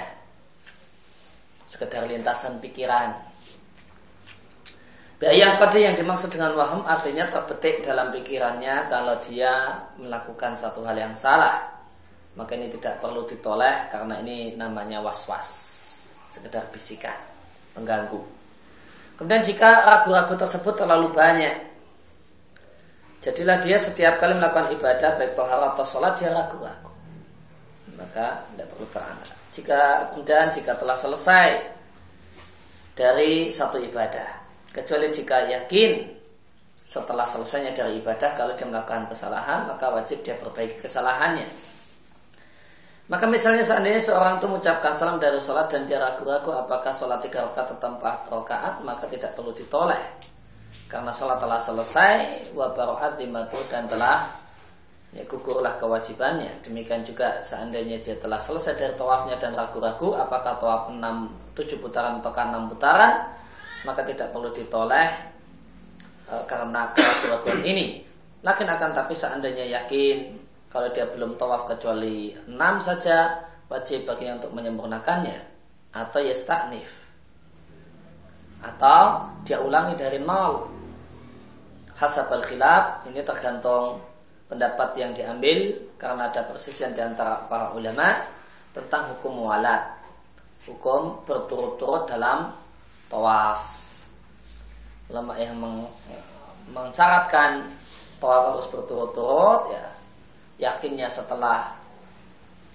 sekedar 1.68 2.08
lintasan 2.08 2.60
pikiran. 2.64 3.35
Yang 5.26 5.58
kode 5.58 5.82
yang 5.82 5.98
dimaksud 5.98 6.30
dengan 6.30 6.54
waham 6.54 6.86
artinya 6.86 7.26
terbetik 7.26 7.82
dalam 7.82 8.14
pikirannya 8.14 8.86
kalau 8.86 9.18
dia 9.26 9.74
melakukan 9.98 10.54
satu 10.54 10.86
hal 10.86 10.94
yang 10.94 11.18
salah. 11.18 11.66
Maka 12.38 12.54
ini 12.54 12.70
tidak 12.70 13.02
perlu 13.02 13.26
ditoleh 13.26 13.90
karena 13.90 14.22
ini 14.22 14.54
namanya 14.54 15.02
was-was. 15.02 15.50
Sekedar 16.30 16.70
bisikan, 16.70 17.18
mengganggu. 17.74 18.22
Kemudian 19.18 19.42
jika 19.42 19.82
ragu-ragu 19.82 20.38
tersebut 20.38 20.78
terlalu 20.78 21.10
banyak. 21.10 21.74
Jadilah 23.26 23.58
dia 23.58 23.82
setiap 23.82 24.22
kali 24.22 24.38
melakukan 24.38 24.78
ibadah 24.78 25.18
baik 25.18 25.34
tohar 25.34 25.74
atau 25.74 25.82
sholat 25.82 26.14
dia 26.22 26.30
ragu-ragu. 26.30 26.94
Maka 27.98 28.46
tidak 28.54 28.68
perlu 28.78 28.86
teranggap. 28.94 29.38
Jika 29.58 29.80
kemudian 30.14 30.54
jika 30.54 30.78
telah 30.78 30.98
selesai 31.00 31.50
dari 32.94 33.50
satu 33.50 33.82
ibadah 33.82 34.45
kecuali 34.76 35.08
jika 35.08 35.48
yakin 35.48 36.04
setelah 36.84 37.24
selesainya 37.24 37.72
dari 37.72 38.04
ibadah 38.04 38.36
kalau 38.36 38.52
dia 38.54 38.68
melakukan 38.68 39.08
kesalahan 39.08 39.64
maka 39.64 39.88
wajib 39.88 40.20
dia 40.20 40.36
perbaiki 40.36 40.84
kesalahannya. 40.84 41.48
Maka 43.06 43.30
misalnya 43.30 43.62
seandainya 43.62 44.02
seorang 44.02 44.42
itu 44.42 44.50
mengucapkan 44.50 44.92
salam 44.98 45.22
dari 45.22 45.38
sholat 45.38 45.70
dan 45.70 45.86
dia 45.86 46.02
ragu-ragu 46.02 46.50
apakah 46.52 46.90
sholat 46.90 47.22
tiga 47.22 47.46
rakaat 47.46 47.78
atau 47.78 47.94
empat 47.96 48.28
rakaat 48.28 48.82
maka 48.82 49.06
tidak 49.08 49.32
perlu 49.38 49.54
ditoleh. 49.54 50.02
Karena 50.90 51.14
sholat 51.14 51.38
telah 51.38 51.62
selesai 51.62 52.14
wa 52.58 52.74
baro'at 52.74 53.18
limatu 53.22 53.62
dan 53.70 53.86
telah 53.86 54.26
ya 55.14 55.22
gugurlah 55.30 55.78
kewajibannya. 55.78 56.66
Demikian 56.66 57.06
juga 57.06 57.46
seandainya 57.46 58.02
dia 58.02 58.18
telah 58.18 58.42
selesai 58.42 58.74
dari 58.74 58.94
tawafnya 58.98 59.38
dan 59.38 59.54
ragu-ragu 59.54 60.18
apakah 60.18 60.58
tawaf 60.58 60.90
6 60.90 60.98
7 61.54 61.82
putaran 61.82 62.18
atau 62.22 62.34
6 62.34 62.74
putaran 62.74 63.45
maka 63.86 64.02
tidak 64.02 64.34
perlu 64.34 64.50
ditoleh 64.50 65.10
e, 66.26 66.34
karena 66.50 66.90
keraguan 66.94 67.62
ini. 67.62 68.02
Lakin 68.42 68.68
akan 68.70 68.92
tapi 68.94 69.14
seandainya 69.14 69.66
yakin 69.82 70.34
kalau 70.70 70.90
dia 70.92 71.06
belum 71.08 71.38
tawaf 71.38 71.70
kecuali 71.70 72.34
enam 72.50 72.82
saja 72.82 73.46
wajib 73.70 74.10
baginya 74.10 74.42
untuk 74.42 74.52
menyempurnakannya. 74.58 75.54
Atau 75.96 76.20
yastaknif 76.20 77.06
atau 78.66 79.30
dia 79.46 79.62
ulangi 79.62 79.94
dari 79.94 80.18
nol. 80.18 80.66
Hasabal 81.96 82.44
khilaf 82.44 83.08
ini 83.08 83.24
tergantung 83.24 84.02
pendapat 84.52 85.00
yang 85.00 85.16
diambil 85.16 85.72
karena 85.96 86.28
ada 86.28 86.44
persisian 86.44 86.92
di 86.92 87.00
antara 87.00 87.46
para 87.48 87.72
ulama 87.72 88.20
tentang 88.76 89.16
hukum 89.16 89.46
mualat 89.46 89.96
hukum 90.68 91.24
berturut-turut 91.24 92.04
dalam 92.10 92.52
tawaf. 93.16 93.64
Ulama 95.08 95.40
yang 95.40 95.56
meng, 95.56 95.88
mencaratkan 96.76 97.64
tawaf 98.20 98.52
harus 98.52 98.68
berturut-turut 98.68 99.72
ya. 99.72 99.88
Yakinnya 100.68 101.08
setelah 101.08 101.72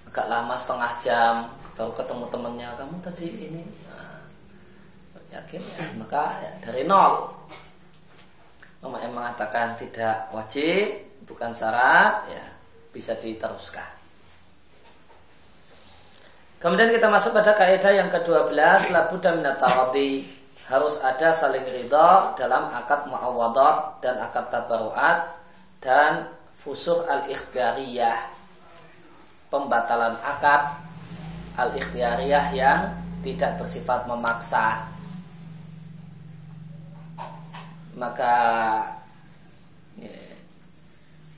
agak 0.09 0.25
lama 0.25 0.57
setengah 0.57 0.91
jam 0.97 1.33
baru 1.77 1.93
ketemu 1.95 2.25
temannya 2.27 2.67
kamu 2.75 2.95
tadi 2.99 3.27
ini 3.47 3.63
nah, 3.87 4.21
yakin 5.39 5.61
ya 5.63 5.85
maka 5.97 6.41
ya, 6.41 6.51
dari 6.61 6.83
nol. 6.85 7.31
Ulama 8.81 8.97
yang 9.01 9.13
mengatakan 9.13 9.77
tidak 9.77 10.29
wajib 10.33 10.89
bukan 11.25 11.53
syarat 11.53 12.27
ya 12.27 12.45
bisa 12.91 13.15
diteruskan 13.17 14.00
Kemudian 16.61 16.93
kita 16.93 17.09
masuk 17.09 17.33
pada 17.33 17.57
kaidah 17.57 17.89
yang 17.89 18.09
ke-12 18.13 18.93
labuda 18.93 19.33
minat 19.33 19.57
tawadhi 19.57 20.21
harus 20.69 21.01
ada 21.01 21.33
saling 21.33 21.65
ridha 21.65 22.37
dalam 22.37 22.69
akad 22.69 23.09
muawadat 23.09 23.97
dan 23.97 24.21
akad 24.21 24.45
tabaruat 24.53 25.41
dan 25.81 26.29
fusuh 26.61 27.01
al-ikhtiyariyah. 27.09 28.37
pembatalan 29.49 30.15
akad 30.21 30.79
al-ikhtiyariyah 31.57 32.53
yang 32.55 32.93
tidak 33.25 33.57
bersifat 33.59 34.05
memaksa 34.07 34.85
maka 37.97 38.33
ya, 39.99 40.13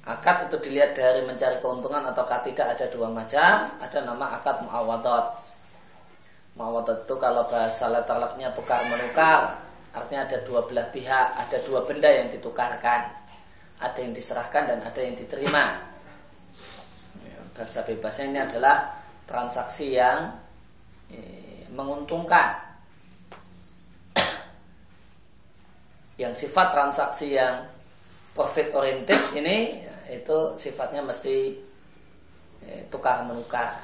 akad 0.03 0.51
itu 0.51 0.57
dilihat 0.67 0.91
dari 0.91 1.23
mencari 1.23 1.63
keuntungan 1.63 2.03
ataukah 2.11 2.43
tidak 2.43 2.75
ada 2.75 2.85
dua 2.91 3.07
macam. 3.07 3.71
Ada 3.79 4.03
nama 4.03 4.35
akad 4.35 4.67
muawadot. 4.67 5.25
Muawadot 6.59 7.07
itu 7.07 7.15
kalau 7.17 7.47
bahasa 7.47 7.87
letalaknya 7.89 8.51
tukar 8.51 8.83
menukar 8.91 9.57
artinya 9.93 10.25
ada 10.25 10.41
dua 10.41 10.65
belah 10.65 10.89
pihak 10.89 11.27
ada 11.37 11.57
dua 11.63 11.85
benda 11.87 12.09
yang 12.11 12.27
ditukarkan. 12.27 13.01
Ada 13.79 13.99
yang 13.99 14.13
diserahkan 14.15 14.63
dan 14.67 14.79
ada 14.83 14.99
yang 14.99 15.15
diterima. 15.15 15.79
Bahasa 17.53 17.85
bebasnya 17.85 18.25
ini 18.31 18.39
adalah 18.41 18.91
transaksi 19.27 19.95
yang 19.95 20.35
eh, 21.11 21.63
menguntungkan. 21.71 22.59
Yang 26.17 26.47
sifat 26.47 26.67
transaksi 26.71 27.35
yang 27.35 27.65
profit 28.33 28.73
oriented 28.73 29.19
ini 29.37 29.92
itu 30.09 30.37
sifatnya 30.59 31.03
mesti 31.03 31.55
eh, 32.63 32.81
tukar 32.91 33.23
menukar. 33.23 33.79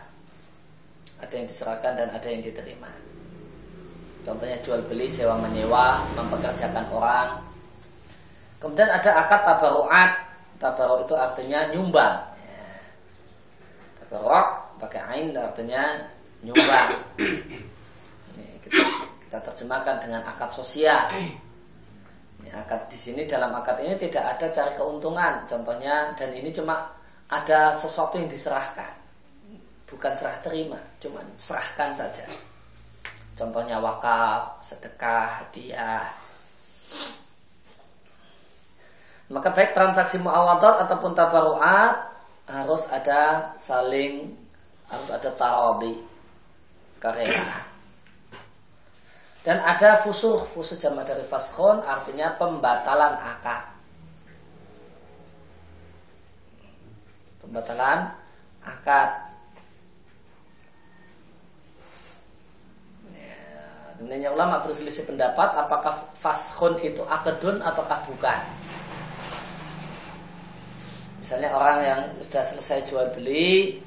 Ada 1.20 1.34
yang 1.36 1.48
diserahkan 1.52 2.00
dan 2.00 2.10
ada 2.16 2.28
yang 2.32 2.40
diterima. 2.40 2.88
Contohnya 4.24 4.56
jual 4.64 4.80
beli 4.88 5.08
sewa 5.12 5.36
menyewa 5.40 6.00
mempekerjakan 6.16 6.86
orang. 6.92 7.30
Kemudian 8.60 8.88
ada 8.88 9.26
akad 9.26 9.42
tabaruat. 9.44 10.12
Tabaruk 10.60 11.08
itu 11.08 11.16
artinya 11.16 11.60
nyumbang. 11.72 12.20
Tabaruk 14.04 14.48
pakai 14.80 15.02
ain 15.12 15.32
artinya 15.36 15.84
nyumbang. 16.44 16.90
Kita, 18.64 18.84
kita 19.28 19.38
terjemahkan 19.40 20.04
dengan 20.04 20.22
akad 20.28 20.52
sosial 20.52 21.10
ini 22.50 22.58
akad 22.58 22.90
di 22.90 22.98
sini 22.98 23.30
dalam 23.30 23.54
akad 23.54 23.78
ini 23.86 23.94
tidak 23.94 24.26
ada 24.34 24.50
cari 24.50 24.74
keuntungan. 24.74 25.46
Contohnya 25.46 26.18
dan 26.18 26.34
ini 26.34 26.50
cuma 26.50 26.82
ada 27.30 27.70
sesuatu 27.78 28.18
yang 28.18 28.26
diserahkan. 28.26 28.90
Bukan 29.86 30.18
serah 30.18 30.42
terima, 30.42 30.82
cuma 30.98 31.22
serahkan 31.38 31.94
saja. 31.94 32.26
Contohnya 33.38 33.78
wakaf, 33.78 34.66
sedekah, 34.66 35.46
hadiah. 35.46 36.10
Maka 39.30 39.54
baik 39.54 39.78
transaksi 39.78 40.18
muawadot 40.18 40.90
ataupun 40.90 41.14
tabaruat 41.14 42.02
harus 42.50 42.90
ada 42.90 43.54
saling 43.62 44.26
harus 44.90 45.10
ada 45.14 45.30
tarodi 45.38 46.02
karena 46.98 47.69
dan 49.40 49.64
ada 49.64 49.96
fusuh, 50.04 50.44
fusuh 50.44 50.76
jamaah 50.76 51.08
dari 51.08 51.24
faskhon 51.24 51.80
artinya 51.80 52.36
pembatalan 52.36 53.16
akad. 53.16 53.64
Pembatalan 57.40 58.12
akad. 58.60 59.32
Ya, 64.00 64.30
ulama 64.36 64.60
berselisih 64.60 65.08
pendapat 65.08 65.56
apakah 65.56 65.96
faskhon 66.20 66.76
itu 66.84 67.00
akedun 67.08 67.64
ataukah 67.64 68.04
bukan. 68.12 68.40
Misalnya 71.24 71.56
orang 71.56 71.78
yang 71.84 72.02
sudah 72.28 72.44
selesai 72.44 72.80
jual 72.92 73.08
beli, 73.16 73.80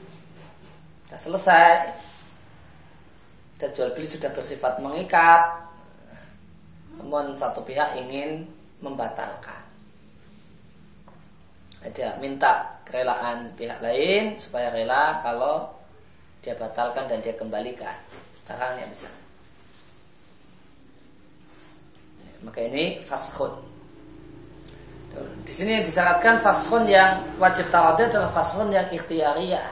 sudah 1.09 1.21
selesai, 1.21 1.73
dan 3.63 3.71
jual 3.71 3.95
beli 3.95 4.11
sudah 4.11 4.27
bersifat 4.35 4.83
mengikat. 4.83 5.47
Namun 6.99 7.31
satu 7.39 7.63
pihak 7.63 7.95
ingin 7.95 8.43
membatalkan. 8.83 9.63
Dia 11.95 12.19
minta 12.19 12.83
kerelaan 12.83 13.55
pihak 13.55 13.79
lain 13.79 14.35
supaya 14.35 14.75
rela 14.75 15.23
kalau 15.23 15.71
dia 16.43 16.59
batalkan 16.59 17.07
dan 17.07 17.23
dia 17.23 17.39
kembalikan. 17.39 17.95
Caranya 18.43 18.83
bisa. 18.91 19.07
Maka 22.43 22.59
ini 22.67 22.99
fashun 22.99 23.55
di 25.45 25.53
sini 25.53 25.85
disyaratkan 25.85 26.41
fashun 26.41 26.89
yang 26.89 27.21
wajib 27.37 27.69
tawadhu 27.69 28.09
adalah 28.09 28.33
fashun 28.33 28.73
yang 28.73 28.89
ikhtiariyah 28.89 29.69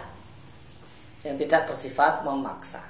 yang 1.25 1.35
tidak 1.41 1.65
bersifat 1.65 2.21
memaksa 2.21 2.90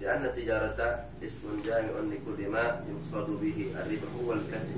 لأن 0.00 0.24
التجارة 0.24 1.04
اسم 1.24 1.62
جامع 1.64 1.90
لكل 2.00 2.48
ما 2.48 2.84
يقصد 2.90 3.30
به 3.30 3.66
الربح 3.74 4.12
والكسب 4.24 4.76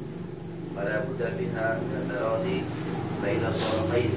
فلا 0.76 0.98
بد 0.98 1.33
فيها 1.38 1.78
من 1.78 1.92
التراضي 2.02 2.62
بين 3.24 3.44
الطرفين. 3.44 4.11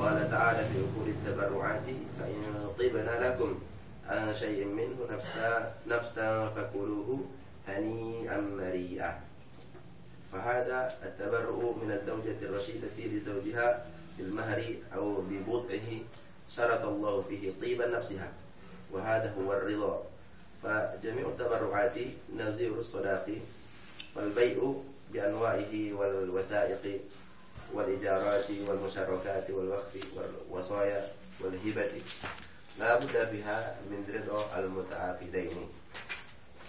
قال 0.00 0.30
تعالى 0.30 0.58
في 0.68 0.78
عقول 0.78 1.08
التبرعات 1.08 1.86
فإن 2.18 2.42
طبن 2.78 3.06
لكم 3.22 3.58
عن 4.08 4.34
شيء 4.34 4.64
منه 4.66 4.96
نفسا 5.16 5.74
نفسا 5.88 6.48
فكلوه 6.48 7.20
هنيئا 7.68 8.40
مريئا. 8.40 9.20
فهذا 10.32 10.92
التبرؤ 11.02 11.74
من 11.84 11.90
الزوجة 11.92 12.38
الرشيدة 12.42 12.96
لزوجها 12.98 13.86
بالمهر 14.18 14.62
أو 14.94 15.22
ببضعه 15.30 15.88
شرط 16.56 16.84
الله 16.84 17.22
فيه 17.22 17.52
طيب 17.62 17.82
نفسها. 17.82 18.28
وهذا 18.92 19.34
هو 19.38 19.52
الرضا. 19.52 20.04
فجميع 20.62 21.26
التبرعات 21.28 21.96
نظير 22.36 22.72
الصداق 22.78 23.26
والبيع 24.16 24.74
بأنواعه 25.12 25.92
والوثائق 25.92 27.00
والإجارات 27.72 28.50
والمشاركات 28.68 29.50
والوقف 29.50 30.06
والوصايا 30.16 31.08
والهبة. 31.40 31.90
لا 32.78 32.98
بد 32.98 33.24
فيها 33.30 33.76
من 33.90 34.04
رضا 34.14 34.58
المتعاقدين. 34.58 35.56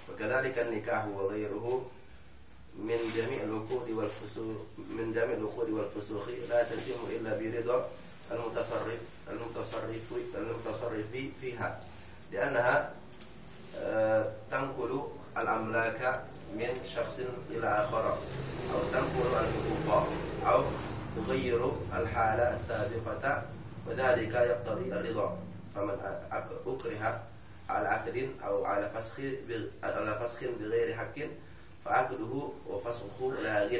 وكذلك 0.09 0.59
النكاح 0.59 1.07
وغيره 1.07 1.89
من 2.77 2.99
جميع 3.15 3.43
العقود 3.43 3.89
والفسوق 3.89 4.65
من 4.77 5.13
جميع 5.13 5.37
العقود 5.37 5.69
والفسوق 5.69 6.27
لا 6.49 6.63
تتم 6.63 6.99
إلا 7.11 7.37
برضا 7.37 7.89
المتصرف 8.31 9.01
المتصرف 9.29 10.13
المتصرف 10.37 11.05
فيها. 11.41 11.83
لأنها 12.33 12.91
تنقل 14.51 15.07
الأملاك 15.37 16.21
من 16.57 16.69
شخص 16.85 17.19
إلى 17.51 17.67
آخر 17.67 18.17
أو 18.73 18.79
تنقل 18.91 19.29
الحقوق 19.43 20.07
أو 20.45 20.63
تغير 21.15 21.71
الحالة 21.95 22.53
السابقة 22.53 23.43
وذلك 23.87 24.33
يقتضي 24.33 24.93
الرضا. 24.93 25.37
فمن 25.75 25.97
أكره 26.31 27.21
على 27.69 27.87
عقد 27.87 28.29
أو 28.45 28.65
على 28.65 28.89
فسخ 28.89 29.19
على 29.83 30.19
فسخ 30.23 30.39
بغير 30.59 30.95
حق 30.97 31.17
فعقده 31.85 32.49
وفسخه 32.69 33.33
لاغ. 33.43 33.71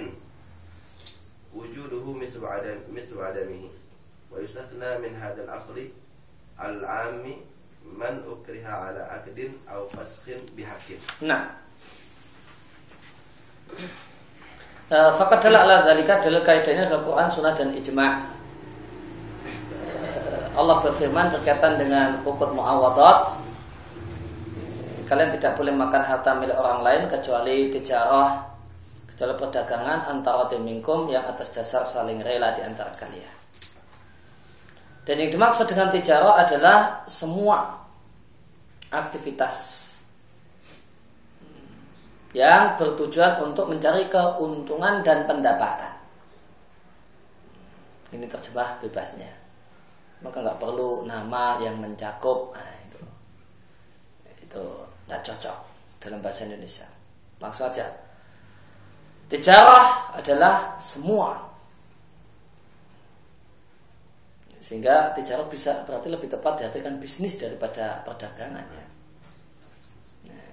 وجوده 1.56 2.06
مثل 2.14 2.46
عدم 2.46 2.78
مثل 2.94 3.22
عدمه. 3.22 3.70
ويستثنى 4.32 4.98
من 4.98 5.16
هذا 5.16 5.44
الأصل 5.44 5.88
العام 6.60 7.36
man 7.84 8.24
ukriha 8.24 8.92
ala 8.92 9.04
akdin 9.20 9.52
au 9.68 9.88
faskin 9.88 10.40
bihakin. 10.56 11.00
Nah. 11.28 11.44
Uh, 14.94 15.10
Fakat 15.16 15.50
dalal 15.50 15.66
ala 15.66 15.82
dalika 15.82 16.22
dalil 16.22 16.44
kaidahnya 16.44 16.86
adalah 16.86 17.02
Quran, 17.02 17.28
Sunnah 17.32 17.56
dan 17.56 17.74
Ijma' 17.74 18.14
uh, 18.14 18.20
Allah 20.60 20.78
berfirman 20.84 21.32
berkaitan 21.34 21.82
dengan 21.82 22.22
ukut 22.22 22.54
muawadat 22.54 23.40
Kalian 25.04 25.36
tidak 25.36 25.60
boleh 25.60 25.76
makan 25.76 26.02
harta 26.04 26.36
milik 26.38 26.56
orang 26.56 26.84
lain 26.86 27.10
kecuali 27.12 27.68
tijarah 27.74 28.54
kecuali 29.14 29.38
perdagangan 29.38 30.10
antara 30.10 30.50
timingkum 30.50 31.06
yang 31.06 31.22
atas 31.30 31.54
dasar 31.54 31.86
saling 31.86 32.18
rela 32.26 32.50
di 32.50 32.66
antara 32.66 32.90
kalian. 32.98 33.43
Dan 35.04 35.20
yang 35.20 35.32
dimaksud 35.36 35.68
dengan 35.68 35.92
tijarah 35.92 36.48
adalah 36.48 37.04
semua 37.12 37.76
aktivitas 38.88 39.90
yang 42.34 42.74
bertujuan 42.80 43.44
untuk 43.46 43.70
mencari 43.70 44.10
keuntungan 44.10 45.06
dan 45.06 45.28
pendapatan. 45.28 45.94
Ini 48.16 48.26
terjemah 48.26 48.80
bebasnya. 48.80 49.30
Maka 50.24 50.40
nggak 50.40 50.62
perlu 50.62 51.04
nama 51.04 51.60
yang 51.60 51.78
mencakup. 51.84 52.56
Nah, 52.56 52.74
itu 52.88 53.02
itu 54.40 54.64
tidak 55.06 55.22
cocok 55.26 55.58
dalam 56.00 56.20
bahasa 56.24 56.48
Indonesia. 56.48 56.88
Langsung 57.44 57.68
aja. 57.70 57.86
Tijarah 59.28 60.16
adalah 60.16 60.78
semua 60.80 61.53
sehingga 64.64 65.12
tijarah 65.12 65.44
bisa 65.52 65.84
berarti 65.84 66.08
lebih 66.08 66.32
tepat 66.32 66.64
diartikan 66.64 66.96
bisnis 66.96 67.36
daripada 67.36 68.00
perdagangan 68.08 68.64
ya. 68.64 68.86
Nah, 70.32 70.48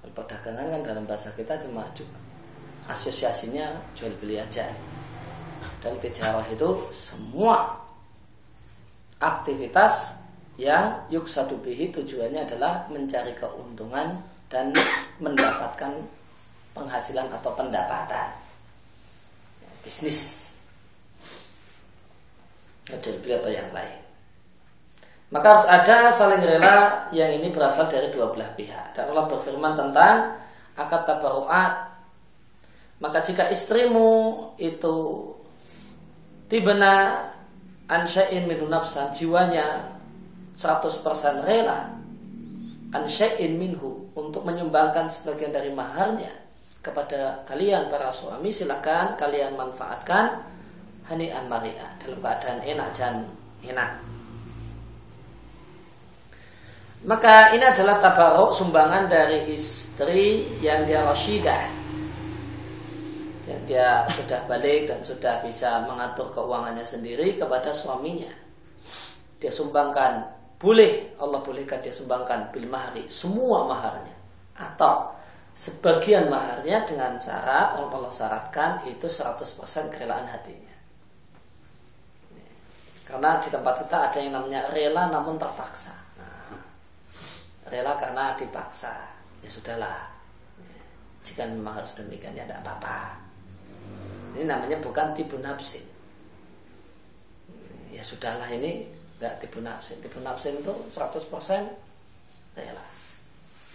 kalau 0.00 0.12
perdagangan 0.16 0.66
kan 0.72 0.80
dalam 0.80 1.04
bahasa 1.04 1.28
kita 1.36 1.60
cuma 1.60 1.84
asosiasinya 2.88 3.68
jual 3.92 4.16
beli 4.16 4.40
aja. 4.40 4.64
Dan 5.84 6.00
tijarah 6.00 6.48
itu 6.48 6.72
semua 6.88 7.76
aktivitas 9.20 10.16
yang 10.56 11.04
yuk 11.12 11.28
bihi 11.60 11.92
tujuannya 11.92 12.48
adalah 12.48 12.88
mencari 12.88 13.36
keuntungan 13.36 14.24
dan 14.48 14.72
mendapatkan 15.24 16.00
penghasilan 16.72 17.28
atau 17.28 17.52
pendapatan 17.52 18.32
bisnis 19.84 20.49
beli 22.98 23.34
atau 23.38 23.52
yang 23.52 23.70
lain. 23.70 24.00
Maka 25.30 25.46
harus 25.54 25.66
ada 25.70 26.10
saling 26.10 26.42
rela 26.42 27.06
yang 27.14 27.30
ini 27.30 27.54
berasal 27.54 27.86
dari 27.86 28.10
dua 28.10 28.34
belah 28.34 28.50
pihak. 28.58 28.98
Dan 28.98 29.14
Allah 29.14 29.30
berfirman 29.30 29.78
tentang 29.78 30.34
akad 30.74 31.06
tabaruat. 31.06 31.86
Maka 32.98 33.22
jika 33.22 33.46
istrimu 33.46 34.42
itu 34.58 35.30
tibena 36.50 37.26
ansya'in 37.86 38.50
minhu 38.50 38.66
nafsan, 38.66 39.14
jiwanya 39.14 39.94
100% 40.58 41.46
rela 41.46 41.94
ansya'in 42.90 43.54
minhu 43.54 44.10
untuk 44.18 44.42
menyumbangkan 44.42 45.06
sebagian 45.06 45.54
dari 45.54 45.70
maharnya 45.70 46.34
kepada 46.80 47.44
kalian 47.46 47.92
para 47.92 48.10
suami 48.10 48.50
silakan 48.50 49.14
kalian 49.14 49.54
manfaatkan 49.54 50.42
hani 51.08 51.32
amaria 51.32 51.86
dalam 52.02 52.18
keadaan 52.20 52.60
enak 52.64 52.88
dan 52.96 53.14
enak. 53.64 53.90
Maka 57.00 57.56
ini 57.56 57.64
adalah 57.64 57.96
tabarok 57.96 58.52
sumbangan 58.52 59.08
dari 59.08 59.48
istri 59.48 60.44
yang 60.60 60.84
dia 60.84 61.00
rasyidah. 61.00 61.64
Yang 63.48 63.62
dia 63.64 64.04
sudah 64.12 64.40
balik 64.44 64.84
dan 64.84 65.00
sudah 65.00 65.40
bisa 65.40 65.80
mengatur 65.88 66.28
keuangannya 66.28 66.84
sendiri 66.84 67.40
kepada 67.40 67.72
suaminya. 67.72 68.28
Dia 69.40 69.48
sumbangkan, 69.48 70.28
boleh 70.60 71.16
Allah 71.16 71.40
bolehkan 71.40 71.80
dia 71.80 71.88
sumbangkan 71.88 72.52
bil 72.52 72.68
mahari, 72.68 73.08
semua 73.08 73.64
maharnya. 73.64 74.12
Atau 74.60 75.16
sebagian 75.56 76.28
maharnya 76.28 76.84
dengan 76.84 77.16
syarat 77.16 77.80
Allah 77.80 78.12
syaratkan 78.12 78.84
itu 78.84 79.08
100% 79.08 79.88
kerelaan 79.88 80.28
hatinya. 80.28 80.76
Karena 83.10 83.42
di 83.42 83.50
tempat 83.50 83.74
kita 83.82 83.96
ada 84.06 84.18
yang 84.22 84.32
namanya 84.38 84.70
rela 84.70 85.10
namun 85.10 85.34
terpaksa. 85.34 85.90
Nah, 86.14 86.54
rela 87.66 87.98
karena 87.98 88.38
dipaksa. 88.38 88.94
Ya 89.42 89.50
sudahlah. 89.50 90.06
Jika 91.26 91.50
memang 91.50 91.82
harus 91.82 91.98
demikian 91.98 92.38
ya 92.38 92.46
tidak 92.46 92.62
apa-apa. 92.62 93.18
Ini 94.38 94.46
namanya 94.46 94.78
bukan 94.78 95.10
tibu 95.10 95.42
nafsin. 95.42 95.82
Ya 97.90 98.06
sudahlah 98.06 98.46
ini 98.54 98.86
nggak 99.18 99.42
tibu 99.42 99.58
nafsin. 99.58 99.98
Tibu 99.98 100.22
nafsin 100.22 100.62
itu 100.62 100.70
100% 100.70 101.26
rela. 102.54 102.86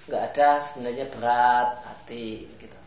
Nggak 0.07 0.21
ada 0.31 0.49
sebenarnya 0.63 1.05
berat 1.11 1.69
hati 1.83 2.47
gitu. 2.55 2.84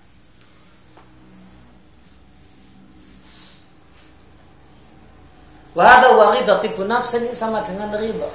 Wahada 5.77 6.17
waridati 6.17 6.73
nafsin 6.85 7.29
ini 7.29 7.35
sama 7.37 7.61
dengan 7.61 7.93
riba. 7.93 8.29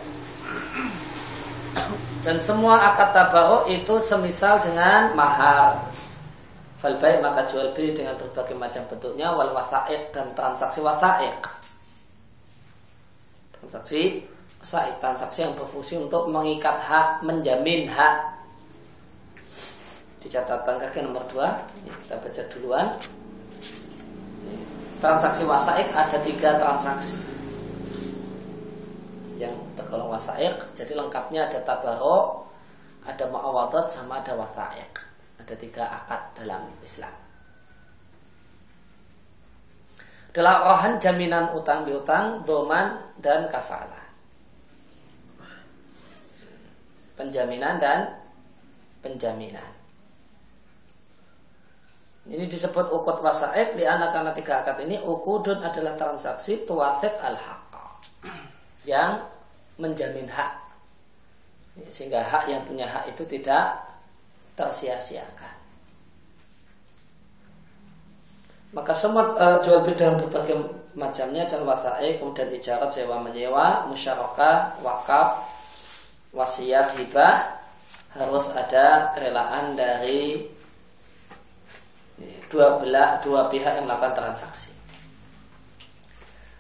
Dan 2.24 2.40
semua 2.40 2.80
akad 2.94 3.12
tabarok 3.12 3.68
itu 3.68 4.00
semisal 4.00 4.62
dengan 4.62 5.12
mahar. 5.18 5.76
Fal 6.80 6.96
baik 7.00 7.24
maka 7.24 7.44
jual 7.48 7.72
beli 7.72 7.96
dengan 7.96 8.16
berbagai 8.20 8.56
macam 8.56 8.84
bentuknya 8.92 9.32
wal 9.32 9.52
wasaik 9.56 10.12
dan 10.16 10.28
transaksi 10.36 10.80
wasaik. 10.84 11.36
Transaksi 13.60 14.24
wasaik 14.64 14.96
transaksi 15.04 15.44
yang 15.44 15.56
berfungsi 15.56 16.00
untuk 16.00 16.32
mengikat 16.32 16.76
hak, 16.80 17.24
menjamin 17.24 17.88
hak. 17.88 18.36
Di 20.24 20.32
catatan 20.32 20.80
kaki 20.80 21.04
nomor 21.04 21.28
2 21.28 21.44
kita 22.08 22.16
baca 22.16 22.42
duluan 22.48 22.88
transaksi 25.04 25.44
wasaik 25.44 25.92
ada 25.92 26.18
tiga 26.24 26.56
transaksi 26.56 27.20
yang 29.36 29.52
tergolong 29.76 30.16
wasaik 30.16 30.56
jadi 30.72 30.96
lengkapnya 30.96 31.52
ada 31.52 31.60
tabarok 31.68 32.48
ada 33.04 33.28
muawadat 33.28 33.92
sama 33.92 34.24
ada 34.24 34.32
wasaik 34.40 35.04
ada 35.36 35.54
tiga 35.60 35.84
akad 35.92 36.24
dalam 36.40 36.64
Islam 36.80 37.12
adalah 40.34 40.66
rohan 40.66 40.98
jaminan 40.98 41.54
utang 41.54 41.86
piutang, 41.86 42.42
doman 42.42 42.98
dan 43.22 43.46
kafala. 43.54 44.02
Penjaminan 47.14 47.78
dan 47.78 48.18
penjaminan. 49.06 49.83
Ini 52.24 52.48
disebut 52.48 52.88
ukut 52.96 53.20
wasaik 53.20 53.76
li 53.76 53.84
anak 53.84 54.16
karena 54.16 54.32
tiga 54.32 54.64
akad 54.64 54.80
ini. 54.88 54.96
Ukudun 55.04 55.60
adalah 55.60 55.92
transaksi 56.00 56.64
tuwafik 56.64 57.20
al 57.20 57.36
haq 57.36 57.62
yang 58.88 59.20
menjamin 59.76 60.28
hak. 60.32 60.64
Sehingga 61.92 62.24
hak 62.24 62.48
yang 62.48 62.64
punya 62.64 62.88
hak 62.88 63.12
itu 63.12 63.28
tidak 63.28 63.76
tersia-siakan. 64.56 65.56
Maka 68.74 68.94
semua 68.96 69.36
uh, 69.38 69.58
jual 69.62 69.86
beli 69.86 69.94
dalam 69.94 70.18
berbagai 70.18 70.58
macamnya 70.98 71.46
dan 71.46 71.62
wasaik 71.66 72.22
kemudian 72.22 72.50
ijarat 72.54 72.90
sewa 72.90 73.22
menyewa 73.22 73.86
musyarakah 73.90 74.78
wakaf 74.82 75.46
wasiat 76.34 76.94
hibah 76.98 77.54
harus 78.14 78.54
ada 78.54 79.10
kerelaan 79.14 79.74
dari 79.74 80.53
dua 82.54 82.78
belah 82.78 83.18
dua 83.26 83.50
pihak 83.50 83.82
yang 83.82 83.90
melakukan 83.90 84.14
transaksi. 84.14 84.70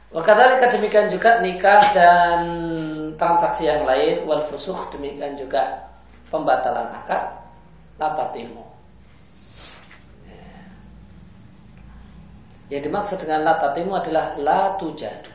Wakadhalika 0.10 0.70
demikian 0.74 1.06
juga 1.10 1.38
nikah 1.42 1.94
dan 1.94 2.42
transaksi 3.14 3.70
yang 3.70 3.86
lain 3.86 4.26
wal 4.26 4.42
fusuh 4.42 4.90
demikian 4.90 5.38
juga 5.38 5.90
pembatalan 6.34 6.90
akad 6.90 7.30
latatimu. 8.02 8.66
Yang 12.74 12.90
dimaksud 12.90 13.18
dengan 13.22 13.46
latatimu 13.46 13.94
adalah 13.94 14.34
la 14.42 14.74
tujadu. 14.82 15.30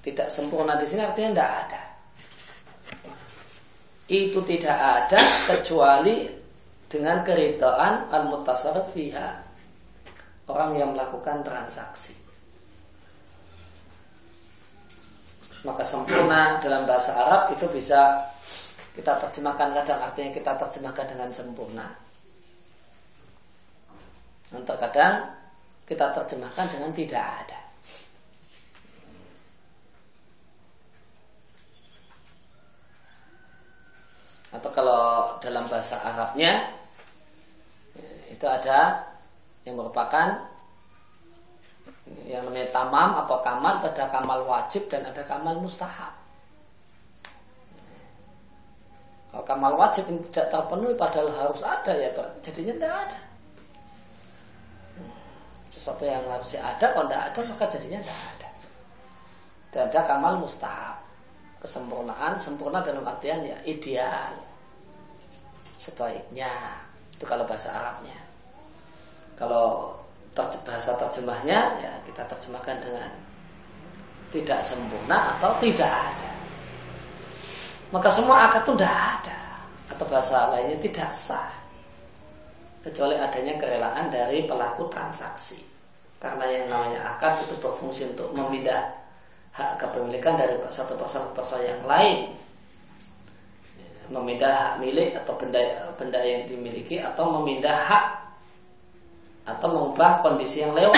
Tidak 0.00 0.32
sempurna 0.32 0.80
di 0.80 0.88
sini 0.88 1.04
artinya 1.04 1.36
tidak 1.36 1.52
ada. 1.68 1.82
Itu 4.08 4.40
tidak 4.40 4.76
ada 4.76 5.20
kecuali 5.52 6.39
dengan 6.90 7.22
keridhaan 7.22 8.10
al-mutasarrif 8.10 8.90
fiha. 8.90 9.46
Orang 10.50 10.74
yang 10.74 10.90
melakukan 10.90 11.46
transaksi. 11.46 12.18
Maka 15.62 15.86
sempurna 15.86 16.58
dalam 16.58 16.82
bahasa 16.90 17.14
Arab 17.14 17.54
itu 17.54 17.70
bisa 17.70 18.26
kita 18.98 19.14
terjemahkan 19.22 19.70
kadang 19.70 20.02
artinya 20.02 20.34
kita 20.34 20.52
terjemahkan 20.58 21.06
dengan 21.06 21.30
sempurna. 21.30 21.86
Dan 24.50 24.66
terkadang 24.66 25.30
kita 25.86 26.10
terjemahkan 26.10 26.66
dengan 26.66 26.90
tidak 26.90 27.22
ada. 27.22 27.60
Atau 34.50 34.74
kalau 34.74 35.38
dalam 35.38 35.70
bahasa 35.70 36.02
Arabnya 36.02 36.79
itu 38.40 38.48
ada 38.48 39.04
yang 39.68 39.76
merupakan 39.76 40.48
yang 42.24 42.40
namanya 42.40 42.72
tamam 42.72 43.20
atau 43.20 43.36
kamal 43.44 43.84
ada 43.84 44.04
kamal 44.08 44.40
wajib 44.48 44.88
dan 44.88 45.04
ada 45.04 45.20
kamal 45.28 45.60
mustahab. 45.60 46.16
Kalau 49.28 49.44
kamal 49.44 49.76
wajib 49.76 50.08
ini 50.08 50.24
tidak 50.32 50.48
terpenuhi 50.48 50.96
padahal 50.96 51.28
harus 51.28 51.60
ada 51.60 51.92
ya 51.92 52.08
jadinya 52.40 52.80
tidak 52.80 52.94
ada. 53.04 53.20
Sesuatu 55.68 56.08
yang 56.08 56.24
harusnya 56.24 56.64
ada 56.64 56.86
kalau 56.96 57.12
tidak 57.12 57.22
ada 57.28 57.40
maka 57.44 57.64
jadinya 57.68 58.00
tidak 58.00 58.20
ada. 58.24 58.48
Dan 59.68 59.82
ada 59.92 60.00
kamal 60.08 60.34
mustahab. 60.40 60.96
Kesempurnaan, 61.60 62.40
sempurna 62.40 62.80
dalam 62.80 63.04
artian 63.04 63.44
ya 63.44 63.60
ideal. 63.68 64.32
Sebaiknya. 65.76 66.48
Itu 67.12 67.28
kalau 67.28 67.44
bahasa 67.44 67.68
Arabnya. 67.68 68.19
Kalau 69.40 69.96
bahasa 70.36 70.92
terjemahnya 71.00 71.80
ya 71.80 71.92
kita 72.04 72.28
terjemahkan 72.28 72.76
dengan 72.84 73.08
tidak 74.28 74.60
sempurna 74.60 75.32
atau 75.36 75.56
tidak 75.58 75.88
ada. 75.88 76.30
Maka 77.90 78.08
semua 78.12 78.46
akad 78.46 78.62
itu 78.68 78.72
tidak 78.76 78.94
ada. 78.94 79.40
Atau 79.90 80.06
bahasa 80.06 80.52
lainnya 80.52 80.78
tidak 80.78 81.10
sah. 81.10 81.50
Kecuali 82.84 83.18
adanya 83.18 83.56
kerelaan 83.56 84.12
dari 84.12 84.46
pelaku 84.46 84.86
transaksi. 84.92 85.58
Karena 86.20 86.44
yang 86.46 86.68
namanya 86.70 87.16
akad 87.16 87.42
itu 87.42 87.56
berfungsi 87.58 88.12
untuk 88.14 88.30
memindah 88.36 88.92
hak 89.50 89.82
kepemilikan 89.82 90.38
dari 90.38 90.54
satu 90.70 90.94
person 90.94 91.32
ke 91.32 91.42
person 91.42 91.64
yang 91.64 91.82
lain. 91.88 92.30
Memindah 94.12 94.52
hak 94.52 94.74
milik 94.78 95.16
atau 95.16 95.34
benda 95.34 95.58
benda 95.98 96.20
yang 96.22 96.46
dimiliki 96.46 97.02
atau 97.02 97.40
memindah 97.40 97.74
hak 97.74 98.04
atau 99.44 99.66
mengubah 99.70 100.24
kondisi 100.24 100.64
yang 100.64 100.72
lewat. 100.76 100.96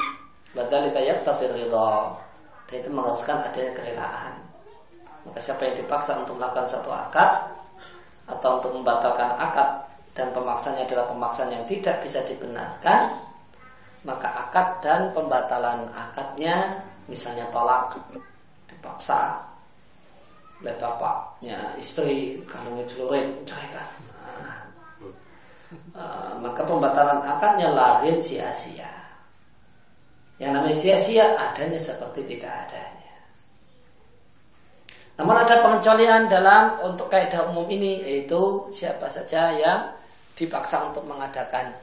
Badal 0.56 0.90
kayak 0.90 1.22
tapi 1.22 1.46
ridho. 1.50 2.16
Dan 2.66 2.74
itu 2.82 2.88
mengharuskan 2.90 3.42
adanya 3.46 3.72
kerelaan. 3.74 4.34
Maka 5.26 5.38
siapa 5.42 5.66
yang 5.66 5.76
dipaksa 5.76 6.16
untuk 6.22 6.38
melakukan 6.38 6.66
satu 6.66 6.90
akad 6.90 7.50
atau 8.30 8.62
untuk 8.62 8.72
membatalkan 8.72 9.36
akad 9.36 9.84
dan 10.14 10.30
pemaksanya 10.30 10.86
adalah 10.86 11.06
pemaksaan 11.10 11.50
yang 11.50 11.64
tidak 11.66 11.98
bisa 12.02 12.22
dibenarkan, 12.26 13.14
maka 14.06 14.28
akad 14.48 14.80
dan 14.80 15.12
pembatalan 15.12 15.84
akadnya 15.92 16.80
misalnya 17.04 17.44
tolak 17.52 17.92
dipaksa 18.70 19.44
oleh 20.60 20.76
bapaknya 20.76 21.76
istri 21.76 22.40
kalungnya 22.48 22.84
celurit 22.88 23.44
ceraikan 23.44 23.84
nah, 24.08 24.09
uh, 25.96 26.34
maka 26.38 26.62
pembatalan 26.66 27.22
akadnya 27.22 27.70
lain 27.72 28.16
sia-sia 28.22 28.90
yang 30.40 30.56
namanya 30.56 30.76
sia-sia 30.76 31.36
adanya 31.36 31.78
seperti 31.78 32.24
tidak 32.26 32.68
adanya 32.68 33.16
namun 35.20 35.36
ada 35.36 35.60
pengecualian 35.60 36.32
dalam 36.32 36.80
untuk 36.80 37.12
kaidah 37.12 37.50
umum 37.52 37.68
ini 37.68 38.00
yaitu 38.00 38.66
siapa 38.72 39.04
saja 39.10 39.52
yang 39.52 39.92
dipaksa 40.32 40.88
untuk 40.88 41.04
mengadakan 41.04 41.76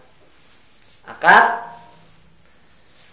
akad 1.06 1.68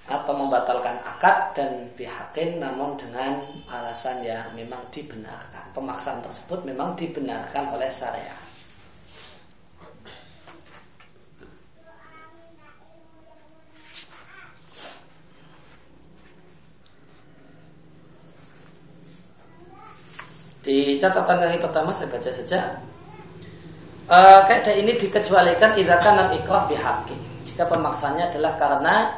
atau 0.04 0.36
membatalkan 0.36 1.00
akad 1.00 1.56
dan 1.56 1.88
bihakin 1.96 2.60
namun 2.60 2.92
dengan 2.92 3.40
alasan 3.64 4.20
yang 4.20 4.52
memang 4.52 4.84
dibenarkan. 4.92 5.72
Pemaksaan 5.72 6.20
tersebut 6.20 6.60
memang 6.68 6.92
dibenarkan 6.92 7.72
oleh 7.72 7.88
syariat. 7.88 8.44
Di 20.64 20.93
catatan 21.04 21.36
kaki 21.36 21.58
pertama 21.60 21.92
saya 21.92 22.08
baca 22.08 22.30
saja. 22.32 22.60
E, 24.08 24.18
kaidah 24.48 24.72
ini 24.72 24.96
dikecualikan 24.96 25.76
idakan 25.76 26.24
al 26.24 26.30
ikrah 26.32 26.64
bihaqi. 26.64 27.16
Jika 27.44 27.68
pemaksanya 27.68 28.32
adalah 28.32 28.56
karena 28.56 29.12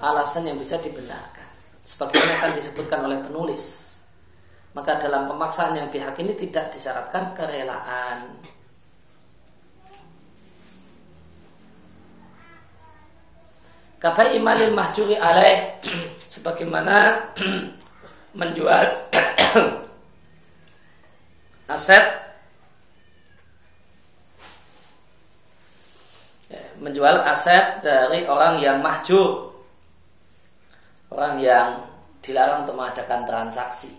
alasan 0.00 0.48
yang 0.48 0.56
bisa 0.56 0.80
dibenarkan. 0.80 1.44
Sebagaimana 1.84 2.32
akan 2.40 2.52
disebutkan 2.56 3.00
oleh 3.04 3.18
penulis. 3.20 3.96
Maka 4.72 4.96
dalam 4.96 5.28
pemaksaan 5.28 5.76
yang 5.76 5.88
pihak 5.92 6.16
ini 6.20 6.32
tidak 6.32 6.72
disyaratkan 6.72 7.36
kerelaan. 7.36 8.40
Kafai 13.98 14.38
imalil 14.38 14.70
mahjuri 14.72 15.18
alaih 15.18 15.82
sebagaimana 16.32 17.18
menjual 18.38 18.86
aset. 21.68 22.04
Ya, 26.48 26.64
menjual 26.80 27.20
aset 27.28 27.84
dari 27.84 28.24
orang 28.24 28.56
yang 28.58 28.80
mahjur. 28.80 29.52
Orang 31.12 31.40
yang 31.40 31.84
dilarang 32.24 32.64
untuk 32.64 32.76
mengadakan 32.76 33.28
transaksi. 33.28 33.92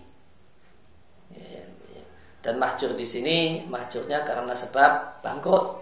Ya, 1.30 1.62
ya. 1.62 2.02
dan 2.42 2.58
mahjur 2.58 2.98
di 2.98 3.06
sini 3.06 3.62
mahjurnya 3.70 4.26
karena 4.26 4.50
sebab 4.50 5.22
bangkrut. 5.22 5.78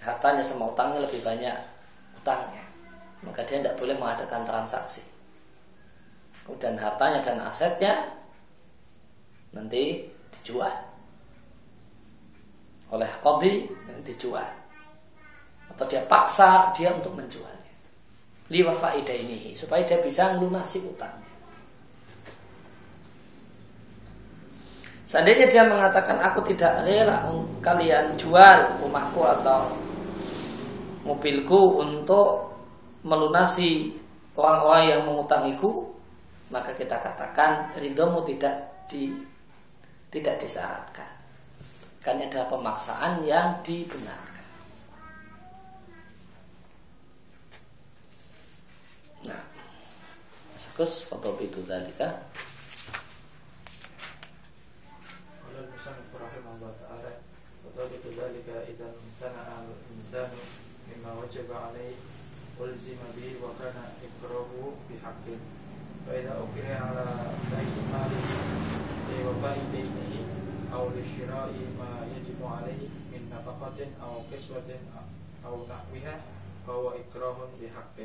Hartanya 0.00 0.40
sama 0.40 0.72
utangnya 0.72 1.04
lebih 1.04 1.20
banyak 1.20 1.56
utangnya. 2.20 2.64
Maka 3.20 3.44
dia 3.44 3.60
tidak 3.60 3.76
boleh 3.76 3.96
mengadakan 3.96 4.44
transaksi. 4.48 5.04
Kemudian 6.44 6.76
hartanya 6.80 7.20
dan 7.20 7.36
asetnya 7.44 8.19
nanti 9.54 10.06
dijual. 10.34 10.74
Oleh 12.90 13.10
kodi 13.22 13.66
dijual. 14.02 14.50
Atau 15.70 15.86
dia 15.86 16.02
paksa 16.06 16.74
dia 16.74 16.90
untuk 16.90 17.14
menjualnya 17.14 17.60
liwa 18.50 18.74
faidah 18.74 19.14
ini 19.14 19.54
supaya 19.54 19.86
dia 19.86 20.02
bisa 20.02 20.34
melunasi 20.34 20.82
utangnya. 20.82 21.30
Seandainya 25.06 25.46
dia 25.50 25.62
mengatakan 25.66 26.22
aku 26.22 26.42
tidak 26.54 26.86
rela 26.86 27.30
kalian 27.62 28.14
jual 28.14 28.58
rumahku 28.78 29.22
atau 29.26 29.66
mobilku 31.02 31.82
untuk 31.82 32.46
melunasi 33.02 33.90
orang-orang 34.38 34.84
yang 34.86 35.02
mengutangiku, 35.06 35.90
maka 36.54 36.70
kita 36.78 36.94
katakan 37.02 37.74
ridhomu 37.74 38.22
tidak 38.22 38.86
di 38.86 39.10
tidak 40.10 40.42
disyaratkan. 40.42 41.06
Karena 42.02 42.26
ada 42.26 42.50
pemaksaan 42.50 43.22
yang 43.22 43.62
dibenarkan. 43.62 44.48
Nah, 49.30 49.42
Sakus 50.58 51.06
foto 51.06 51.38
itu 51.38 51.62
tadi 51.62 51.94
kan? 51.94 52.18
Insanu 60.00 60.40
أو 70.72 70.88
لشراء 70.88 71.52
ما 71.78 72.06
يجب 72.16 72.40
عليه 72.44 72.88
من 73.12 73.22
نفقة 73.34 73.86
أو 74.02 74.22
كسوة 74.32 74.70
أو 75.46 75.66
نحوها 75.66 76.20
فهو 76.66 76.90
إكراه 76.90 77.48
بحق 77.62 77.96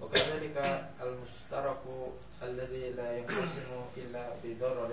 وكذلك 0.00 0.88
المشترك 1.02 1.82
الذي 2.42 2.90
لا 2.90 3.18
ينقسم 3.18 3.70
إلا 3.96 4.28
بضرر. 4.44 4.92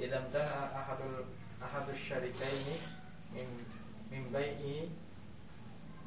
إذا 0.00 0.18
امتنع 0.18 0.80
أحد 0.80 0.98
أحد 1.62 1.88
الشريكين 1.88 2.66
من 3.34 3.46
من 4.12 4.22
بيعه 4.32 4.88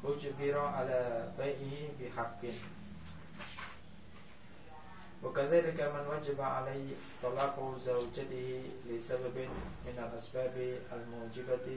أجبر 0.04 0.58
على 0.58 1.28
بيعه 1.38 1.88
بحق 2.00 2.40
وكذلك 5.23 5.79
من 5.81 6.03
وجب 6.07 6.41
عليه 6.41 6.87
طلاق 7.23 7.75
زوجته 7.81 8.61
لسبب 8.89 9.35
من 9.85 9.95
الأسباب 9.99 10.55
الموجبة 10.93 11.67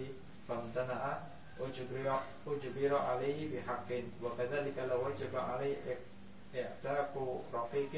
فامتنع 0.48 1.18
أجبر, 1.60 2.06
أجبر 2.46 2.92
عليه 2.96 3.38
بحق 3.52 3.90
وكذلك 4.22 4.76
لو 4.90 4.98
وجب 5.06 5.36
عليه 5.36 5.76
اعتاق 6.54 7.12
رقيق 7.54 7.94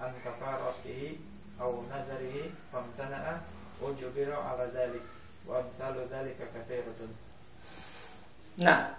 عن 0.00 0.12
كفارته 0.24 1.16
أو 1.60 1.82
نذره 1.82 2.36
فامتنع 2.72 3.38
أجبر 3.82 4.32
على 4.32 4.70
ذلك 4.74 5.02
وأمثال 5.46 6.06
ذلك 6.12 6.36
كثيرة 6.54 6.98
نعم 8.58 8.98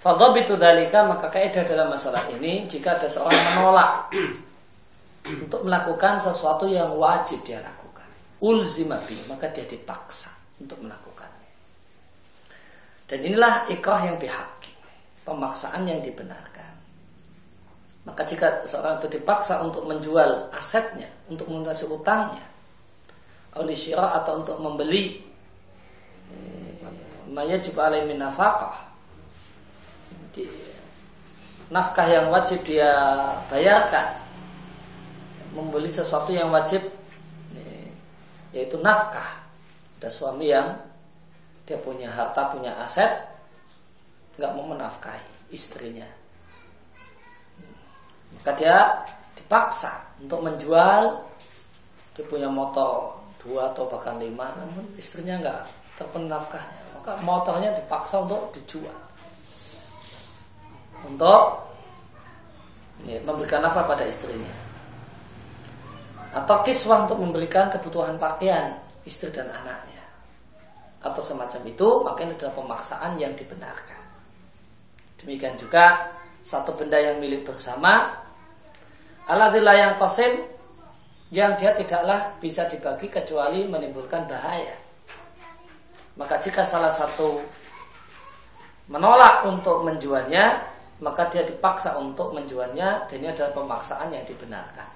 Fadhabitu 0.00 0.56
dalika 0.56 1.04
maka 1.04 1.28
kaidah 1.28 1.60
dalam 1.68 1.92
masalah 1.92 2.24
ini 2.32 2.64
jika 2.64 2.96
ada 2.96 3.04
seorang 3.04 3.36
menolak 3.52 4.08
untuk 5.25 5.65
melakukan 5.65 6.21
sesuatu 6.21 6.69
yang 6.69 6.93
wajib 6.95 7.41
dia 7.41 7.57
lakukan. 7.61 8.05
Ulzimabi 8.41 9.17
maka 9.25 9.49
dia 9.49 9.65
dipaksa 9.65 10.29
untuk 10.61 10.77
melakukannya. 10.85 11.51
Dan 13.05 13.19
inilah 13.21 13.69
ikrah 13.69 14.01
yang 14.05 14.17
bihaki, 14.21 14.73
pemaksaan 15.25 15.85
yang 15.85 16.01
dibenarkan. 16.01 16.73
Maka 18.05 18.21
jika 18.21 18.61
seorang 18.69 19.01
itu 19.01 19.17
dipaksa 19.17 19.65
untuk 19.65 19.89
menjual 19.89 20.53
asetnya, 20.53 21.09
untuk 21.25 21.49
melunasi 21.49 21.89
utangnya, 21.89 22.45
oleh 23.57 23.73
syirah 23.73 24.21
atau 24.21 24.45
untuk 24.45 24.57
membeli 24.61 25.25
eh, 26.29 26.77
mayajib 27.31 27.73
alaihi 27.79 28.05
min 28.05 28.21
nafkah 28.21 28.93
nafkah 31.71 32.05
yang 32.05 32.27
wajib 32.29 32.61
dia 32.67 32.91
bayarkan 33.47 34.24
membeli 35.55 35.87
sesuatu 35.87 36.35
yang 36.35 36.51
wajib 36.51 36.83
eh, 37.55 37.87
yaitu 38.51 38.75
nafkah. 38.83 39.47
Ada 40.03 40.11
suami 40.11 40.51
yang 40.51 40.75
dia 41.65 41.81
punya 41.81 42.11
harta 42.13 42.53
punya 42.53 42.77
aset 42.77 43.09
nggak 44.37 44.51
mau 44.53 44.69
menafkahi 44.75 45.49
istrinya. 45.49 46.05
Maka 48.37 48.51
dia 48.53 48.77
dipaksa 49.33 50.05
untuk 50.21 50.45
menjual. 50.45 51.25
Dia 52.13 52.23
punya 52.29 52.47
motor 52.51 53.17
dua 53.41 53.73
atau 53.73 53.89
bahkan 53.89 54.21
lima 54.21 54.53
namun 54.61 54.85
istrinya 54.93 55.41
nggak 55.41 55.61
terpenuhi 55.97 56.29
nafkahnya. 56.29 56.81
Maka 56.99 57.11
motornya 57.25 57.73
dipaksa 57.73 58.21
untuk 58.21 58.53
dijual. 58.53 58.99
Untuk 61.01 61.65
ya, 63.09 63.17
memberikan 63.25 63.65
nafkah 63.65 63.89
pada 63.89 64.05
istrinya 64.05 64.64
atau 66.35 66.59
kiswah 66.61 67.07
untuk 67.07 67.23
memberikan 67.23 67.71
kebutuhan 67.71 68.19
pakaian 68.19 68.75
istri 69.07 69.31
dan 69.31 69.47
anaknya 69.47 70.03
atau 70.99 71.21
semacam 71.23 71.61
itu 71.63 71.87
maka 72.03 72.19
ini 72.27 72.35
adalah 72.35 72.55
pemaksaan 72.59 73.11
yang 73.15 73.31
dibenarkan 73.33 74.01
demikian 75.23 75.55
juga 75.55 76.11
satu 76.43 76.75
benda 76.75 76.99
yang 76.99 77.23
milik 77.23 77.47
bersama 77.47 78.11
aladillah 79.31 79.75
yang 79.79 79.93
kosim 79.95 80.55
yang 81.33 81.57
dia 81.57 81.73
tidaklah 81.73 82.37
bisa 82.37 82.69
dibagi 82.69 83.09
kecuali 83.09 83.65
menimbulkan 83.65 84.29
bahaya. 84.29 84.77
Maka 86.15 86.37
jika 86.39 86.61
salah 86.61 86.93
satu 86.93 87.41
menolak 88.87 89.43
untuk 89.49 89.81
menjualnya, 89.83 90.61
maka 91.01 91.27
dia 91.27 91.41
dipaksa 91.43 91.97
untuk 91.97 92.31
menjualnya 92.31 93.09
dan 93.09 93.15
ini 93.19 93.33
adalah 93.33 93.51
pemaksaan 93.51 94.13
yang 94.13 94.23
dibenarkan. 94.23 94.87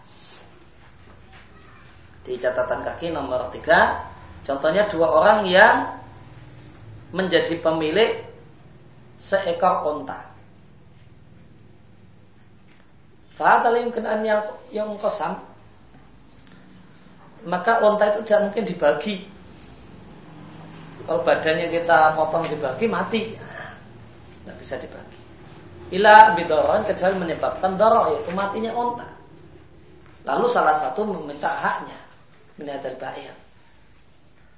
Di 2.29 2.37
catatan 2.37 2.85
kaki 2.85 3.09
nomor 3.09 3.49
tiga, 3.49 4.05
contohnya 4.45 4.85
dua 4.85 5.09
orang 5.09 5.49
yang 5.49 5.81
menjadi 7.09 7.57
pemilik 7.57 8.21
seekor 9.17 9.81
onta. 9.81 10.29
Fahadalim 13.33 13.89
kenaan 13.89 14.21
yang 14.21 14.45
yang 14.69 14.93
kosam 15.01 15.41
maka 17.49 17.81
onta 17.81 18.13
itu 18.13 18.21
tidak 18.29 18.51
mungkin 18.51 18.63
dibagi. 18.69 19.15
Kalau 21.09 21.25
badannya 21.25 21.65
kita 21.73 22.13
potong 22.13 22.45
dibagi 22.45 22.85
mati, 22.85 23.21
tidak 24.45 24.55
bisa 24.61 24.77
dibagi. 24.77 25.19
Ila 25.97 26.37
bidoron 26.37 26.85
kecuali 26.85 27.15
menyebabkan 27.17 27.73
dorok 27.73 28.13
yaitu 28.13 28.31
matinya 28.37 28.69
onta. 28.77 29.09
Lalu 30.29 30.45
salah 30.45 30.77
satu 30.77 31.01
meminta 31.09 31.49
haknya 31.49 31.98
minadal 32.59 32.95
bayar. 32.99 33.35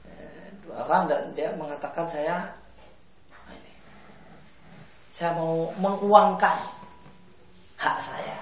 Eh, 0.09 0.49
dua 0.65 0.81
orang 0.81 1.05
dan 1.05 1.21
dia 1.37 1.53
mengatakan 1.53 2.09
saya 2.09 2.49
ini, 3.53 3.73
saya 5.13 5.37
mau 5.37 5.69
menguangkan 5.77 6.57
hak 7.77 7.97
saya. 8.01 8.37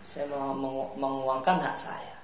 Saya 0.00 0.24
mau 0.32 0.88
menguangkan 0.96 1.60
hak 1.60 1.76
saya. 1.76 2.16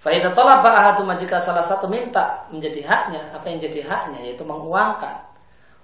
Faidah 0.00 0.32
tolak 0.32 0.64
ahaduma 0.64 1.12
jika 1.12 1.36
salah 1.36 1.60
satu 1.60 1.84
minta 1.84 2.48
menjadi 2.48 2.80
haknya, 2.88 3.20
apa 3.36 3.44
yang 3.52 3.60
jadi 3.60 3.84
haknya 3.84 4.32
yaitu 4.32 4.48
menguangkan 4.48 5.28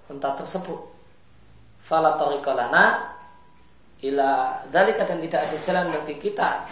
unta 0.09 0.33
tersebut. 0.33 0.79
Fala 1.85 2.17
tariqalana 2.17 3.16
ila 4.05 4.61
dalika 4.69 5.01
dan 5.07 5.17
tidak 5.17 5.49
ada 5.49 5.57
jalan 5.65 5.85
bagi 5.89 6.15
kita 6.21 6.65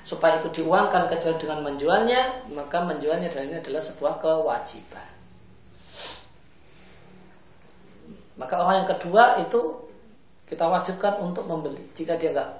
supaya 0.00 0.40
itu 0.40 0.48
diuangkan 0.62 1.06
kecuali 1.12 1.36
dengan 1.36 1.60
menjualnya, 1.60 2.50
maka 2.56 2.80
menjualnya 2.80 3.28
dan 3.28 3.52
ini 3.52 3.60
adalah 3.60 3.82
sebuah 3.84 4.18
kewajiban. 4.18 5.08
Maka 8.40 8.54
orang 8.56 8.82
yang 8.82 8.90
kedua 8.96 9.36
itu 9.44 9.60
kita 10.48 10.64
wajibkan 10.64 11.20
untuk 11.20 11.44
membeli. 11.44 11.84
Jika 11.92 12.16
dia 12.16 12.32
nggak 12.32 12.50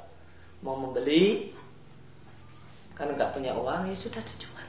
mau 0.60 0.76
membeli, 0.76 1.50
karena 2.92 3.16
nggak 3.16 3.32
punya 3.32 3.56
uang 3.56 3.88
ya 3.88 3.96
sudah 3.96 4.20
dijual. 4.20 4.68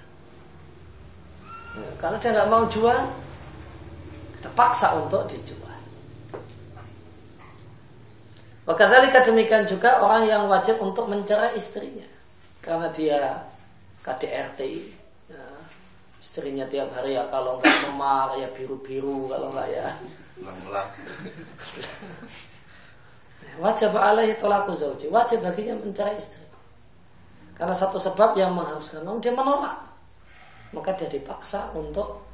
Ya, 1.76 1.90
kalau 2.00 2.16
dia 2.16 2.32
nggak 2.32 2.48
mau 2.48 2.64
jual, 2.72 3.00
kita 4.40 4.50
paksa 4.56 4.96
untuk 4.96 5.28
dijual. 5.28 5.71
Wakadhalika 8.62 9.26
demikian 9.26 9.65
juga 9.65 9.97
orang 10.06 10.30
yang 10.30 10.45
wajib 10.45 10.78
untuk 10.78 11.10
mencerai 11.10 11.58
istrinya. 11.58 12.06
Karena 12.62 12.88
dia 12.93 13.41
KDRT 14.06 14.60
ya, 15.34 15.45
istrinya 16.21 16.65
tiap 16.69 16.93
hari 16.93 17.17
ya 17.17 17.26
kalau 17.26 17.58
nggak 17.58 17.78
memar 17.89 18.38
ya 18.38 18.45
biru-biru 18.54 19.26
kalau 19.26 19.50
nggak 19.50 19.67
ya. 19.74 19.86
Wajib 23.58 23.97
alaihi 23.97 24.38
tolaku 24.38 24.78
zauji 24.78 25.10
wajib 25.10 25.41
baginya 25.41 25.82
mencerai 25.82 26.15
istri. 26.15 26.41
Karena 27.58 27.78
satu 27.78 28.02
sebab 28.02 28.34
yang 28.38 28.58
mengharuskan. 28.58 29.06
Namun 29.06 29.21
dia 29.21 29.34
menolak. 29.34 29.78
Maka 30.74 30.97
dia 30.97 31.06
dipaksa 31.06 31.69
untuk 31.78 32.26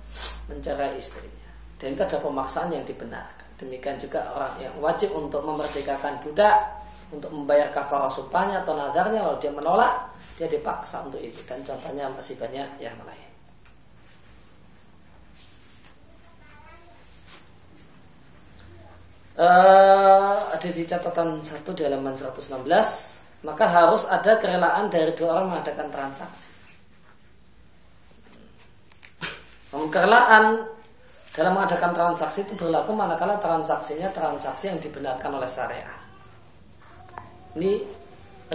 mencerai 0.48 0.96
istrinya. 0.96 1.52
Dan 1.76 2.00
itu 2.00 2.02
ada 2.04 2.20
pemaksaan 2.24 2.72
yang 2.72 2.88
dibenarkan. 2.88 3.47
Demikian 3.58 3.98
juga 3.98 4.22
orang 4.38 4.54
yang 4.62 4.74
wajib 4.78 5.10
untuk 5.18 5.42
memerdekakan 5.42 6.22
budak 6.22 6.78
untuk 7.10 7.32
membayar 7.32 7.72
kafar 7.72 8.06
supanya 8.12 8.62
atau 8.62 8.76
nadarnya 8.76 9.24
kalau 9.24 9.38
dia 9.40 9.52
menolak 9.52 10.12
dia 10.38 10.46
dipaksa 10.46 11.02
untuk 11.08 11.18
itu 11.24 11.42
dan 11.48 11.64
contohnya 11.66 12.12
masih 12.12 12.38
banyak 12.38 12.68
yang 12.78 12.94
lain. 13.02 13.26
Uh, 19.38 20.50
ada 20.50 20.70
di 20.70 20.82
catatan 20.82 21.38
satu 21.46 21.70
di 21.78 21.86
halaman 21.86 22.18
116 22.18 22.58
maka 23.46 23.66
harus 23.70 24.10
ada 24.10 24.34
kerelaan 24.42 24.90
dari 24.90 25.14
dua 25.14 25.38
orang 25.38 25.54
mengadakan 25.54 25.94
transaksi. 25.94 26.50
Kerelaan 29.70 30.77
dalam 31.38 31.54
mengadakan 31.54 31.94
transaksi 31.94 32.50
itu 32.50 32.58
berlaku 32.58 32.98
manakala 32.98 33.38
transaksinya 33.38 34.10
transaksi 34.10 34.74
yang 34.74 34.82
dibenarkan 34.82 35.38
oleh 35.38 35.46
syariat. 35.46 36.02
Ini 37.54 37.78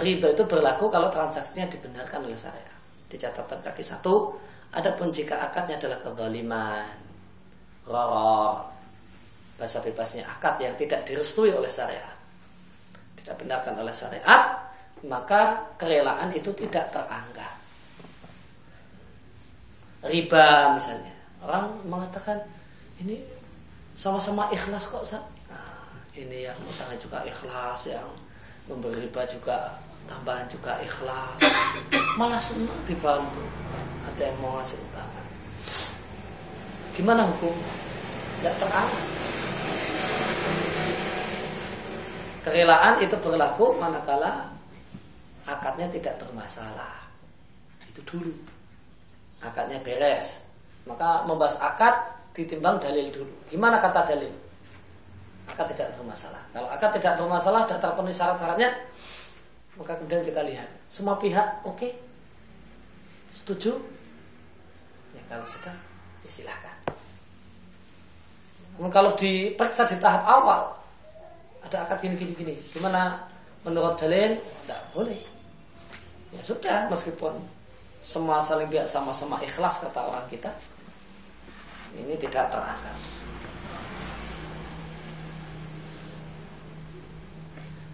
ridho 0.03 0.27
itu 0.27 0.43
berlaku 0.43 0.91
kalau 0.91 1.07
transaksinya 1.07 1.71
dibenarkan 1.71 2.27
oleh 2.27 2.35
syariat. 2.35 2.75
Di 3.07 3.15
catatan 3.15 3.63
kaki 3.63 3.79
satu, 3.79 4.35
adapun 4.75 5.15
jika 5.15 5.47
akadnya 5.47 5.79
adalah 5.79 5.95
kezaliman, 5.95 6.91
roro, 7.87 8.67
bahasa 9.55 9.79
bebasnya 9.79 10.27
akad 10.27 10.59
yang 10.59 10.75
tidak 10.75 11.07
direstui 11.07 11.55
oleh 11.55 11.71
syariat, 11.71 12.19
tidak 13.15 13.39
benarkan 13.39 13.79
oleh 13.79 13.95
syariat, 13.95 14.59
maka 15.07 15.71
kerelaan 15.79 16.35
itu 16.35 16.51
tidak 16.51 16.91
teranggap. 16.91 17.55
Riba 20.03 20.75
misalnya, 20.75 21.15
orang 21.47 21.71
mengatakan 21.87 22.43
ini 23.03 23.19
sama-sama 23.93 24.47
ikhlas 24.47 24.87
kok 24.87 25.03
Nah, 25.51 25.83
ini 26.15 26.47
yang 26.47 26.55
utangnya 26.63 26.95
juga 26.95 27.19
ikhlas, 27.27 27.91
yang 27.91 28.07
memberi 28.71 29.03
riba 29.03 29.27
juga 29.27 29.75
tambahan 30.07 30.47
juga 30.47 30.79
ikhlas, 30.79 31.35
malah 32.19 32.39
senang 32.39 32.71
dibantu. 32.87 33.43
Ada 34.07 34.31
yang 34.31 34.37
mau 34.39 34.55
ngasih 34.55 34.79
utang. 34.87 35.09
Gimana 36.95 37.27
hukum? 37.27 37.51
Tidak 38.39 38.55
teranggap. 38.61 39.05
Kerelaan 42.43 42.95
itu 42.99 43.15
berlaku 43.23 43.73
manakala 43.79 44.51
akadnya 45.47 45.87
tidak 45.91 46.19
bermasalah. 46.19 47.07
Itu 47.87 48.03
dulu. 48.03 48.35
Akadnya 49.41 49.79
beres. 49.79 50.43
Maka 50.83 51.23
membahas 51.23 51.57
akad 51.63 52.22
ditimbang 52.33 52.81
dalil 52.81 53.07
dulu. 53.13 53.33
Gimana 53.47 53.77
kata 53.77 54.01
dalil? 54.09 54.33
Akad 55.47 55.69
tidak 55.69 55.93
bermasalah. 55.95 56.41
Kalau 56.49 56.67
akad 56.67 56.97
tidak 56.97 57.13
bermasalah, 57.19 57.69
sudah 57.69 57.79
terpenuhi 57.79 58.15
syarat-syaratnya, 58.15 58.69
maka 59.77 59.93
kemudian 60.01 60.25
kita 60.25 60.41
lihat 60.41 60.69
semua 60.89 61.19
pihak 61.21 61.61
oke, 61.61 61.77
okay? 61.77 61.91
setuju. 63.29 63.77
Ya 65.13 65.21
kalau 65.29 65.45
sudah, 65.45 65.75
ya 66.25 66.31
silahkan. 66.31 66.73
Namun 68.77 68.89
kalau 68.89 69.13
diperiksa 69.13 69.85
di 69.85 70.01
tahap 70.01 70.25
awal, 70.25 70.73
ada 71.61 71.85
akad 71.85 72.01
gini 72.01 72.17
gini 72.17 72.33
gini, 72.33 72.55
gimana 72.73 73.21
menurut 73.61 73.93
dalil? 73.93 74.33
Tidak 74.41 74.81
boleh. 74.97 75.21
Ya 76.33 76.41
sudah, 76.41 76.89
meskipun 76.89 77.37
semua 78.01 78.41
saling 78.41 78.65
biak 78.73 78.89
sama-sama 78.89 79.37
ikhlas 79.45 79.85
kata 79.85 80.01
orang 80.01 80.25
kita, 80.33 80.49
ini 81.97 82.15
tidak 82.17 82.49
terangkat. 82.49 82.97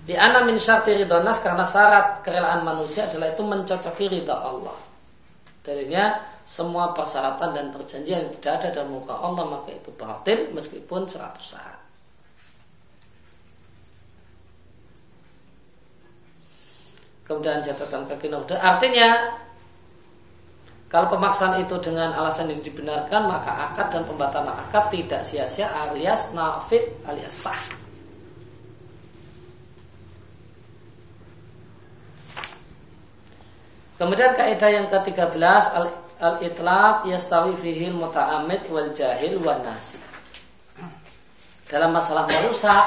Di 0.09 0.17
ana 0.17 0.41
min 0.41 0.57
syarti 0.57 0.97
karena 1.05 1.61
syarat 1.61 2.25
kerelaan 2.25 2.65
manusia 2.65 3.05
adalah 3.05 3.29
itu 3.29 3.45
mencocoki 3.45 4.09
ridha 4.09 4.33
Allah. 4.33 4.73
Dalilnya 5.61 6.17
semua 6.49 6.97
persyaratan 6.97 7.53
dan 7.53 7.69
perjanjian 7.69 8.25
yang 8.25 8.33
tidak 8.41 8.53
ada 8.57 8.81
dalam 8.81 8.97
muka 8.97 9.13
Allah 9.13 9.45
maka 9.45 9.69
itu 9.69 9.93
batil 9.93 10.49
meskipun 10.49 11.05
100 11.05 11.37
syarat. 11.37 11.81
Kemudian 17.29 17.61
catatan 17.61 18.09
kaki 18.09 18.33
nomor 18.33 18.49
artinya 18.57 19.29
kalau 20.89 21.05
pemaksaan 21.05 21.61
itu 21.61 21.77
dengan 21.77 22.09
alasan 22.17 22.49
yang 22.49 22.65
dibenarkan 22.65 23.29
maka 23.29 23.69
akad 23.69 23.93
dan 23.93 24.03
pembatalan 24.09 24.57
akad 24.57 24.89
tidak 24.89 25.21
sia-sia 25.21 25.69
alias 25.69 26.33
nafid 26.33 26.81
alias 27.05 27.45
sah. 27.45 27.61
Kemudian 34.01 34.33
kaidah 34.33 34.71
yang 34.73 34.87
ke-13 34.89 35.37
al-itlaq 36.17 37.05
yastawi 37.05 37.53
fihi 37.53 37.93
muta'ammid 37.93 38.65
wal 38.73 38.89
jahil 38.89 39.37
wan 39.45 39.61
nasi. 39.61 40.01
Dalam 41.69 41.93
masalah 41.93 42.25
merusak 42.25 42.85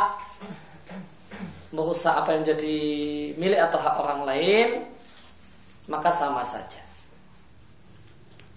merusak 1.71 2.19
apa 2.19 2.35
yang 2.35 2.43
jadi 2.51 2.79
milik 3.39 3.61
atau 3.71 3.79
hak 3.79 3.95
orang 3.95 4.21
lain 4.27 4.69
maka 5.87 6.11
sama 6.11 6.43
saja 6.45 6.82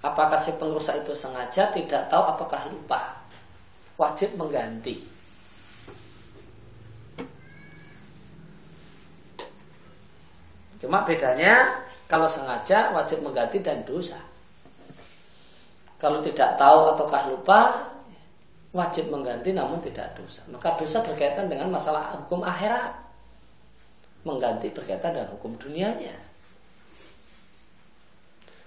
Apakah 0.06 0.38
si 0.38 0.54
pengrusak 0.62 1.02
itu 1.02 1.18
sengaja 1.18 1.74
tidak 1.74 2.06
tahu 2.06 2.22
ataukah 2.30 2.70
lupa? 2.70 3.26
Wajib 3.98 4.38
mengganti. 4.38 5.02
Cuma 10.78 11.02
bedanya 11.02 11.82
kalau 12.06 12.30
sengaja 12.30 12.94
wajib 12.94 13.26
mengganti 13.26 13.66
dan 13.66 13.82
dosa. 13.82 14.22
Kalau 15.98 16.22
tidak 16.22 16.54
tahu 16.54 16.94
ataukah 16.94 17.26
lupa 17.34 17.90
wajib 18.78 19.10
mengganti 19.10 19.58
namun 19.58 19.82
tidak 19.82 20.14
dosa. 20.14 20.46
Maka 20.54 20.78
dosa 20.78 21.02
berkaitan 21.02 21.50
dengan 21.50 21.74
masalah 21.74 22.14
hukum 22.14 22.46
akhirat. 22.46 22.94
Mengganti 24.22 24.70
berkaitan 24.70 25.18
dengan 25.18 25.34
hukum 25.34 25.58
dunianya. 25.58 26.35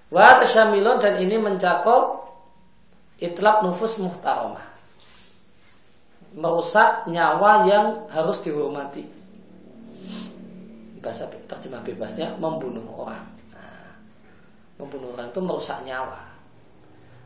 Wa 0.09 0.41
tasyamilun 0.41 0.97
dan 0.97 1.21
ini 1.21 1.37
mencakup 1.37 2.25
itlab 3.21 3.61
nufus 3.61 4.01
muhtaramah. 4.01 4.65
Merusak 6.33 7.09
nyawa 7.11 7.69
yang 7.69 7.87
harus 8.09 8.41
dihormati. 8.41 9.05
Bahasa 11.05 11.29
terjemah 11.29 11.85
bebasnya 11.85 12.37
membunuh 12.41 12.85
orang. 12.95 13.25
Nah, 13.53 13.97
membunuh 14.81 15.13
orang 15.13 15.29
itu 15.29 15.41
merusak 15.45 15.79
nyawa. 15.85 16.25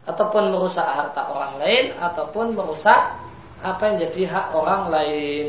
Ataupun 0.03 0.51
merusak 0.51 0.87
harta 0.87 1.23
orang 1.31 1.63
lain 1.63 1.95
ataupun 1.95 2.59
merusak 2.59 3.15
apa 3.63 3.83
yang 3.87 3.97
jadi 4.11 4.23
hak 4.27 4.47
orang 4.59 4.83
lain. 4.91 5.49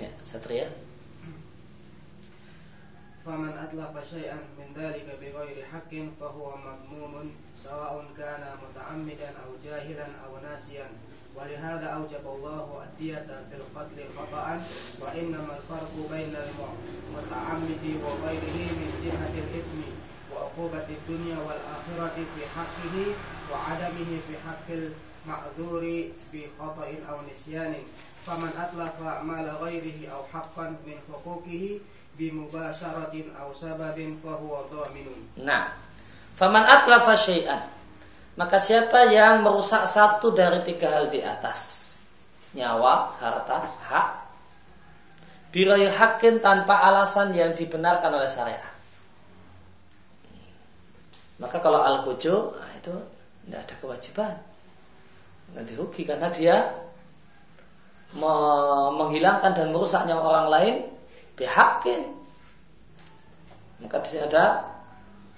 Ya, 0.00 0.08
Satria. 0.24 0.81
فمن 3.26 3.52
أتلف 3.64 4.10
شيئا 4.10 4.38
من 4.58 4.82
ذلك 4.82 5.06
بغير 5.20 5.64
حق 5.72 5.92
فهو 6.20 6.54
مذموم 6.56 7.30
سواء 7.56 8.04
كان 8.18 8.42
متعمدا 8.62 9.28
أو 9.46 9.50
جاهلا 9.64 10.06
أو 10.26 10.32
ناسيا. 10.42 10.86
ولهذا 11.36 11.86
أوجب 11.86 12.24
الله 12.26 12.84
الدية 12.86 13.28
في 13.50 13.56
القتل 13.56 13.98
خطأ 14.16 14.62
وإنما 15.00 15.52
الفرق 15.58 15.94
بين 16.10 16.34
المتعمد 16.36 17.84
وغيره 18.04 18.58
من 18.80 18.90
جهة 19.04 19.34
الإثم 19.44 19.80
وعقوبة 20.32 20.86
الدنيا 20.98 21.38
والآخرة 21.38 22.16
في 22.34 22.42
حقه 22.56 22.96
وعدمه 23.52 24.10
في 24.28 24.34
حق 24.46 24.68
المعذور 24.70 25.84
بخطأ 26.32 26.88
أو 27.10 27.16
نسيان. 27.32 27.74
فمن 28.26 28.52
أتلف 28.64 29.00
مال 29.22 29.50
غيره 29.50 30.08
أو 30.14 30.22
حقا 30.32 30.66
من 30.86 30.96
حقوقه 31.12 31.78
bimubasharatin 32.16 33.32
aw 33.36 33.48
sababin 33.52 34.20
fahuwa 34.20 34.68
dhaminun. 34.68 35.20
Nah, 35.40 35.72
faman 36.36 36.64
atlafa 36.64 37.16
syai'an 37.16 37.72
maka 38.32 38.56
siapa 38.56 39.12
yang 39.12 39.44
merusak 39.44 39.84
satu 39.84 40.32
dari 40.32 40.64
tiga 40.64 40.88
hal 40.88 41.12
di 41.12 41.20
atas? 41.20 41.92
Nyawa, 42.56 43.12
harta, 43.20 43.60
hak. 43.60 44.08
Birai 45.52 45.84
hakin 45.84 46.40
tanpa 46.40 46.80
alasan 46.80 47.36
yang 47.36 47.52
dibenarkan 47.52 48.08
oleh 48.08 48.28
syariat. 48.28 48.72
Maka 51.36 51.60
kalau 51.60 51.84
al 51.84 52.00
nah 52.08 52.72
itu 52.72 52.94
tidak 53.44 53.60
ada 53.68 53.74
kewajiban. 53.84 54.34
Nanti 55.52 55.76
rugi 55.76 56.08
karena 56.08 56.32
dia 56.32 56.56
menghilangkan 58.96 59.52
dan 59.52 59.68
merusak 59.68 60.08
nyawa 60.08 60.22
orang 60.24 60.48
lain 60.48 60.74
bihakin 61.38 62.02
maka 63.82 63.98
di 64.02 64.08
sini 64.14 64.22
ada 64.30 64.62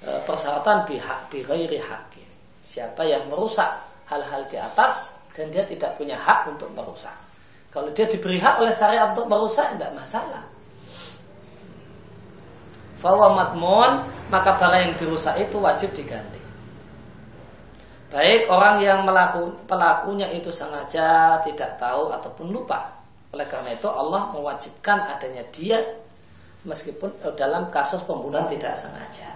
e, 0.05 0.11
persyaratan 0.29 0.85
bihak 0.85 1.19
bighairi 1.33 1.81
hakin 1.81 2.29
siapa 2.65 3.03
yang 3.05 3.25
merusak 3.31 3.69
hal-hal 4.09 4.45
di 4.51 4.61
atas 4.61 5.17
dan 5.33 5.51
dia 5.51 5.65
tidak 5.67 5.97
punya 5.97 6.15
hak 6.15 6.47
untuk 6.51 6.69
merusak 6.77 7.15
kalau 7.73 7.91
dia 7.91 8.07
diberi 8.07 8.39
hak 8.39 8.61
oleh 8.63 8.71
syariat 8.71 9.11
untuk 9.17 9.27
merusak 9.27 9.75
tidak 9.75 9.91
masalah 9.97 10.45
Fawa 13.05 13.37
matmun 13.37 14.01
maka 14.33 14.57
barang 14.57 14.81
yang 14.81 14.95
dirusak 14.97 15.37
itu 15.37 15.61
wajib 15.61 15.93
diganti. 15.93 16.41
Baik 18.09 18.49
orang 18.49 18.81
yang 18.81 19.05
melaku, 19.05 19.53
pelakunya 19.69 20.25
itu 20.33 20.49
sengaja 20.49 21.37
tidak 21.45 21.77
tahu 21.77 22.09
ataupun 22.09 22.49
lupa. 22.49 22.94
Oleh 23.35 23.51
karena 23.51 23.75
itu 23.75 23.91
Allah 23.91 24.31
mewajibkan 24.31 25.11
adanya 25.11 25.43
dia 25.51 25.83
meskipun 26.63 27.11
dalam 27.35 27.67
kasus 27.75 28.07
pembunuhan 28.07 28.47
tidak 28.47 28.79
sengaja. 28.79 29.27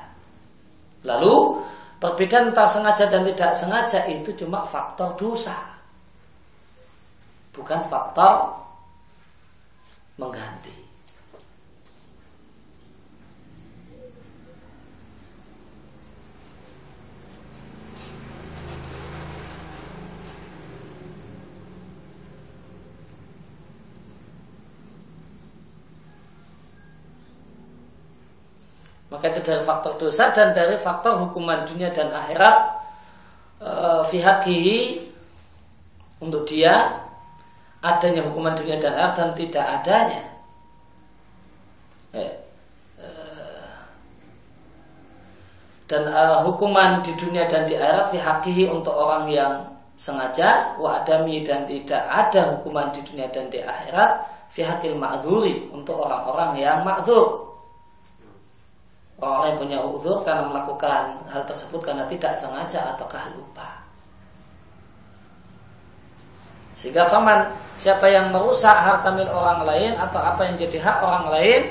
Lalu 1.02 1.58
perbedaan 1.98 2.54
antara 2.54 2.70
sengaja 2.70 3.10
dan 3.10 3.26
tidak 3.26 3.50
sengaja 3.58 4.06
itu 4.06 4.30
cuma 4.38 4.62
faktor 4.62 5.18
dosa. 5.18 5.82
Bukan 7.50 7.82
faktor 7.90 8.54
mengganti. 10.14 10.77
Maka 29.08 29.32
itu 29.32 29.40
dari 29.40 29.64
faktor 29.64 29.96
dosa 29.96 30.28
dan 30.36 30.52
dari 30.52 30.76
faktor 30.76 31.16
hukuman 31.16 31.64
dunia 31.64 31.88
dan 31.88 32.12
akhirat. 32.12 32.58
E, 33.58 33.70
untuk 36.18 36.42
dia 36.44 36.98
adanya 37.82 38.26
hukuman 38.26 38.52
dunia 38.58 38.76
dan 38.76 38.94
akhirat 38.94 39.14
dan 39.14 39.28
tidak 39.38 39.64
adanya. 39.80 40.22
Eh, 42.12 42.32
eh, 42.98 43.76
dan 45.88 46.04
uh, 46.04 46.44
hukuman 46.44 47.00
di 47.00 47.12
dunia 47.16 47.48
dan 47.48 47.64
di 47.64 47.76
akhirat 47.76 48.12
fihakihi 48.12 48.68
untuk 48.68 48.92
orang 48.92 49.24
yang 49.30 49.52
sengaja 49.98 50.76
wa 50.78 51.00
adami 51.00 51.42
dan 51.42 51.64
tidak 51.64 52.04
ada 52.06 52.54
hukuman 52.54 52.92
di 52.92 53.00
dunia 53.02 53.26
dan 53.32 53.48
di 53.50 53.58
akhirat 53.64 54.20
fihakil 54.52 54.94
ma'zuri 54.94 55.66
untuk 55.72 55.98
orang-orang 55.98 56.60
yang 56.60 56.84
ma'zur 56.86 57.47
orang 59.18 59.50
yang 59.50 59.58
punya 59.58 59.78
uzur 59.82 60.22
karena 60.22 60.46
melakukan 60.46 61.18
hal 61.26 61.42
tersebut 61.42 61.82
karena 61.82 62.06
tidak 62.06 62.38
sengaja 62.38 62.94
ataukah 62.94 63.34
lupa. 63.34 63.82
Sehingga 66.78 67.10
faman 67.10 67.50
siapa 67.74 68.06
yang 68.06 68.30
merusak 68.30 68.78
harta 68.78 69.10
milik 69.10 69.34
orang 69.34 69.66
lain 69.66 69.92
atau 69.98 70.22
apa 70.22 70.46
yang 70.46 70.54
jadi 70.54 70.78
hak 70.78 70.98
orang 71.02 71.26
lain 71.34 71.62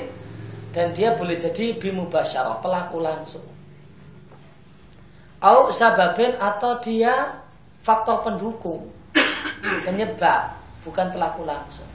dan 0.76 0.92
dia 0.92 1.16
boleh 1.16 1.32
jadi 1.40 1.72
bimubasyarah 1.80 2.60
pelaku 2.60 3.00
langsung. 3.00 3.46
Au 5.40 5.72
sababin 5.72 6.36
atau 6.36 6.76
dia 6.84 7.40
faktor 7.80 8.20
pendukung 8.20 8.92
penyebab 9.88 10.52
bukan 10.84 11.08
pelaku 11.08 11.48
langsung. 11.48 11.88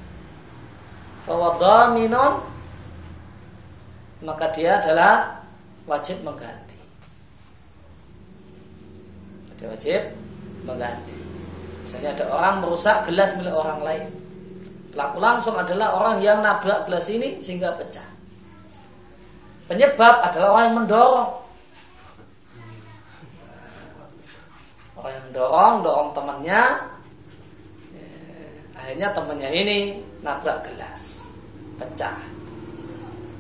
Fawadaminon 1.30 2.42
maka 4.26 4.50
dia 4.50 4.82
adalah 4.82 5.43
wajib 5.88 6.18
mengganti. 6.24 6.80
Dia 9.60 9.68
wajib 9.72 10.02
mengganti. 10.64 11.16
Misalnya 11.84 12.16
ada 12.16 12.26
orang 12.32 12.56
merusak 12.64 13.04
gelas 13.08 13.36
milik 13.36 13.56
orang 13.56 13.80
lain. 13.84 14.06
Pelaku 14.96 15.18
langsung 15.20 15.56
adalah 15.58 15.98
orang 15.98 16.22
yang 16.24 16.40
nabrak 16.40 16.86
gelas 16.88 17.10
ini 17.12 17.42
sehingga 17.42 17.74
pecah. 17.76 18.06
Penyebab 19.68 20.22
adalah 20.22 20.48
orang 20.54 20.64
yang 20.70 20.78
mendorong. 20.84 21.32
Orang 25.00 25.14
yang 25.16 25.28
dorong, 25.36 25.74
dorong 25.84 26.10
temannya. 26.16 26.64
Akhirnya 28.78 29.08
temannya 29.16 29.50
ini 29.52 29.80
nabrak 30.22 30.60
gelas, 30.68 31.24
pecah. 31.80 32.20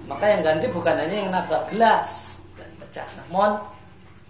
Maka 0.08 0.26
yang 0.28 0.41
ganti 0.44 0.68
bukan 0.72 0.96
hanya 1.00 1.16
yang 1.28 1.32
nabrak 1.32 1.64
gelas 1.72 2.32
pecah, 2.94 3.10
namun 3.26 3.58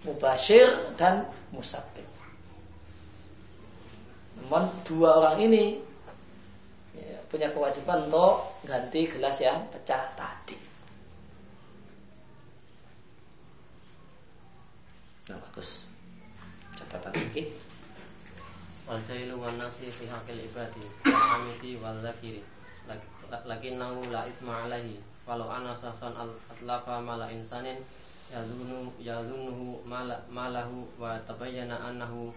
mubashir 0.08 0.64
dan 0.96 1.28
musabib. 1.52 2.08
Namun 4.40 4.64
dua 4.88 5.20
orang 5.20 5.36
ini 5.36 5.76
ya, 6.96 7.20
punya 7.28 7.52
kewajiban 7.52 8.08
untuk 8.08 8.56
ganti 8.64 9.04
gelas 9.04 9.36
yang 9.44 9.68
pecah 9.68 10.00
tadi. 10.16 10.56
Nah 15.28 15.36
bagus. 15.44 15.84
Catatan 16.72 17.12
lagi. 17.12 17.52
wal 18.84 19.00
jailu 19.04 19.40
wan 19.40 19.56
nasi 19.60 19.88
fi 19.88 20.04
haqqil 20.04 20.44
ibadi 20.44 20.84
hamidi 21.04 21.80
wal 21.80 21.96
zakiri 22.04 22.44
lakinnahu 23.48 24.12
la 24.12 24.28
isma 24.28 24.68
alaihi 24.68 25.00
walau 25.24 25.48
ana 25.48 25.72
sasan 25.72 26.12
atlafa 26.52 27.00
mala 27.00 27.32
insanin 27.32 27.80
mala 29.84 30.16
malahu 30.32 30.88
wa 30.96 31.18
tabayyana 31.28 31.76
annahu 31.92 32.32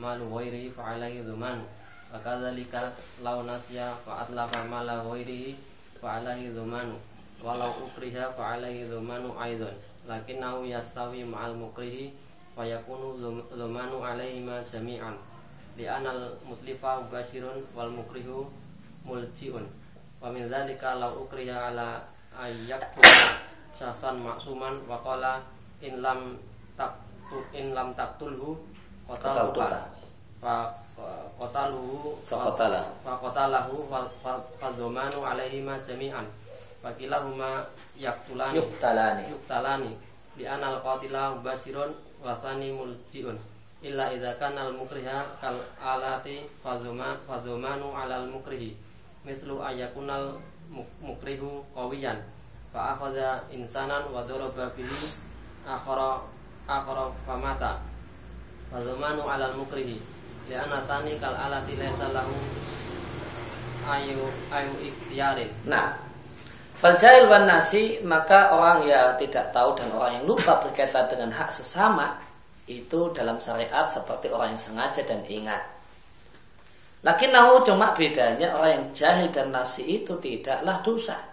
malu 0.00 0.24
ghairihi 0.32 0.72
fa 0.72 0.96
alaihi 0.96 1.20
dhuman 1.26 1.60
wa 2.12 2.18
kadzalika 2.24 2.92
law 3.20 3.44
nasya 3.44 3.92
fa 4.06 4.24
atlafa 4.24 4.64
mala 4.64 5.04
ghairihi 5.04 5.56
fa 6.00 6.22
alaihi 6.22 6.54
dhuman 6.56 6.96
walau 7.40 7.72
ukriha 7.88 8.32
fa 8.36 8.56
alaihi 8.56 8.84
dhumanu 8.88 9.32
aidan 9.40 9.72
lakinnahu 10.04 10.68
yastawi 10.68 11.24
ma'al 11.24 11.56
mukrihi 11.56 12.12
fa 12.52 12.64
yakunu 12.68 13.16
dhumanu 13.56 14.04
alaihi 14.04 14.44
ma 14.44 14.60
jami'an 14.68 15.16
li'anal 15.80 16.36
mutlifa 16.44 17.00
mubashirun 17.00 17.64
wal 17.72 17.88
mukrihu 17.88 18.44
muljiun 19.08 19.64
wa 20.20 20.28
min 20.28 20.44
dzalika 20.52 21.00
law 21.00 21.16
ukriha 21.16 21.72
ala 21.72 22.04
ayyaktu 22.36 23.00
syasan 23.80 24.20
maksuman 24.20 24.76
wa 24.84 25.00
qala 25.00 25.40
in 25.80 26.04
lam 26.04 26.36
taqtu 26.76 27.40
in 27.56 27.72
lam 27.72 27.96
taqtulhu 27.96 28.60
qataluka 29.08 29.88
fa 30.36 30.68
qataluhu 31.40 32.12
Faqatala. 32.28 32.84
fa 33.00 33.16
qatalahu 33.24 33.88
fa 34.60 34.68
dhamanu 34.76 35.24
alaihi 35.24 35.64
ma 35.64 35.80
jami'an. 35.80 36.28
Wa 36.84 36.92
kilahuma 36.92 37.64
yaqtulani 37.96 38.60
Yuktalani. 38.60 39.22
yuktalani. 39.32 39.92
Li 40.36 40.44
anal 40.44 40.84
qatila 40.84 41.40
mubashirun 41.40 41.88
wa 42.20 42.36
thani 42.36 42.76
muljiun. 42.76 43.40
Illa 43.80 44.12
idza 44.12 44.36
kana 44.36 44.68
al 44.68 44.76
mukriha 44.76 45.24
kal 45.40 45.56
alati 45.80 46.44
fazuma 46.60 47.16
fazumanu 47.24 47.96
alal 47.96 48.28
mukrihi. 48.28 48.76
Mislu 49.24 49.56
ayakunal 49.64 50.36
mukrihu 51.00 51.64
qawiyan 51.72 52.20
fa 52.70 52.94
akhadha 52.94 53.42
insanan 53.50 54.06
wa 54.14 54.22
daraba 54.22 54.70
bihi 54.78 55.18
akhara 55.66 56.22
akhara 56.70 57.10
famata 57.26 57.82
fazumanu 58.70 59.26
alal 59.26 59.58
mukrihi 59.58 59.98
li 60.46 60.54
anna 60.54 60.82
tani 60.86 61.18
kal 61.18 61.34
alati 61.34 61.74
laysa 61.74 62.14
lahu 62.14 62.34
ayu 63.90 64.30
ayu 64.54 64.72
ikhtiyarin 64.86 65.50
Nah, 65.66 65.98
Faljahil 66.80 67.28
wan 67.28 67.44
nasi 67.44 68.00
maka 68.00 68.56
orang 68.56 68.80
yang 68.88 69.12
tidak 69.20 69.52
tahu 69.52 69.76
dan 69.76 69.92
orang 69.92 70.16
yang 70.16 70.24
lupa 70.24 70.56
berkaitan 70.64 71.04
dengan 71.12 71.28
hak 71.28 71.52
sesama 71.52 72.16
itu 72.64 73.12
dalam 73.12 73.36
syariat 73.36 73.84
seperti 73.84 74.32
orang 74.32 74.56
yang 74.56 74.62
sengaja 74.62 75.04
dan 75.04 75.20
ingat. 75.28 75.60
Lakin 77.04 77.36
nahu 77.36 77.60
cuma 77.68 77.92
bedanya 77.92 78.56
orang 78.56 78.70
yang 78.80 78.86
jahil 78.96 79.28
dan 79.28 79.52
nasi 79.52 80.00
itu 80.00 80.16
tidaklah 80.24 80.80
dosa. 80.80 81.29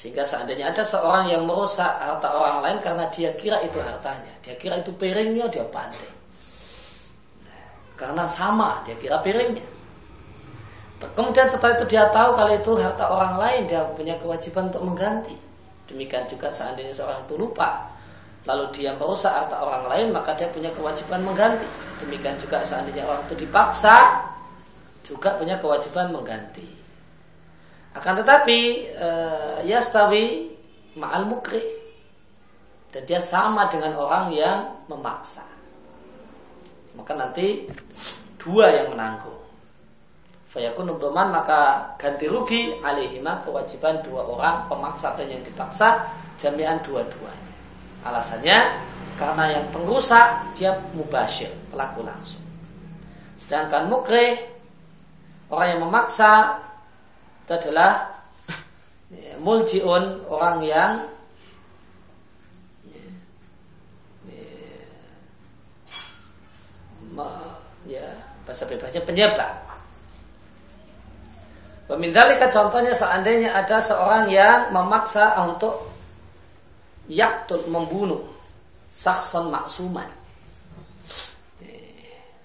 Sehingga 0.00 0.24
seandainya 0.24 0.72
ada 0.72 0.80
seorang 0.80 1.28
yang 1.28 1.44
merusak 1.44 1.92
harta 2.00 2.32
orang 2.32 2.64
lain 2.64 2.78
karena 2.80 3.04
dia 3.12 3.36
kira 3.36 3.60
itu 3.60 3.76
hartanya, 3.84 4.32
dia 4.40 4.56
kira 4.56 4.80
itu 4.80 4.88
piringnya, 4.96 5.44
dia 5.52 5.60
banting. 5.68 6.16
Karena 8.00 8.24
sama, 8.24 8.80
dia 8.80 8.96
kira 8.96 9.20
piringnya. 9.20 9.60
Kemudian 11.12 11.44
setelah 11.44 11.76
itu 11.76 11.84
dia 11.84 12.08
tahu 12.08 12.32
kalau 12.32 12.48
itu 12.48 12.72
harta 12.80 13.12
orang 13.12 13.36
lain, 13.36 13.68
dia 13.68 13.84
punya 13.92 14.16
kewajiban 14.16 14.72
untuk 14.72 14.88
mengganti. 14.88 15.36
Demikian 15.92 16.24
juga 16.24 16.48
seandainya 16.48 16.96
seorang 16.96 17.20
itu 17.28 17.36
lupa, 17.36 17.84
lalu 18.48 18.72
dia 18.72 18.96
merusak 18.96 19.36
harta 19.36 19.60
orang 19.60 19.84
lain, 19.84 20.16
maka 20.16 20.32
dia 20.32 20.48
punya 20.48 20.72
kewajiban 20.72 21.20
mengganti. 21.20 21.68
Demikian 22.00 22.40
juga 22.40 22.64
seandainya 22.64 23.04
orang 23.04 23.20
itu 23.28 23.44
dipaksa, 23.44 24.16
juga 25.04 25.36
punya 25.36 25.60
kewajiban 25.60 26.08
mengganti. 26.08 26.79
Akan 28.00 28.16
tetapi 28.16 28.88
eh, 28.96 29.56
yastawi 29.68 30.48
ma'al 30.96 31.28
mukrih 31.28 31.68
dan 32.88 33.04
dia 33.04 33.20
sama 33.20 33.68
dengan 33.68 34.00
orang 34.00 34.32
yang 34.32 34.88
memaksa. 34.88 35.44
Maka 36.96 37.12
nanti 37.12 37.68
dua 38.40 38.72
yang 38.72 38.96
menanggung. 38.96 39.36
Fayakun 40.48 40.96
doman 40.96 41.28
maka 41.28 41.92
ganti 42.00 42.24
rugi 42.24 42.72
alihima 42.80 43.44
kewajiban 43.44 44.00
dua 44.00 44.24
orang 44.24 44.64
pemaksa 44.66 45.12
dan 45.12 45.28
yang 45.28 45.44
dipaksa 45.44 46.08
jami'an 46.40 46.80
dua-duanya. 46.80 47.52
Alasannya 48.00 48.58
karena 49.20 49.60
yang 49.60 49.64
pengrusak 49.68 50.56
dia 50.56 50.72
mubashir 50.96 51.52
pelaku 51.68 52.00
langsung. 52.00 52.40
Sedangkan 53.36 53.92
mukrih 53.92 54.40
orang 55.52 55.76
yang 55.76 55.80
memaksa 55.84 56.58
itu 57.50 57.66
adalah 57.66 58.06
ya, 59.10 59.34
muljiun 59.42 60.22
orang 60.30 60.62
yang 60.62 60.94
ya, 62.86 63.02
ya, 64.30 64.54
ya 67.90 68.06
bahasa 68.46 68.70
bebasnya 68.70 69.02
penyebab. 69.02 69.50
Pemindalika 71.90 72.46
contohnya 72.46 72.94
seandainya 72.94 73.50
ada 73.50 73.82
seorang 73.82 74.30
yang 74.30 74.70
memaksa 74.70 75.34
untuk 75.42 75.90
yaktul 77.10 77.66
membunuh 77.66 78.22
sakson 78.94 79.50
maksuman 79.50 80.06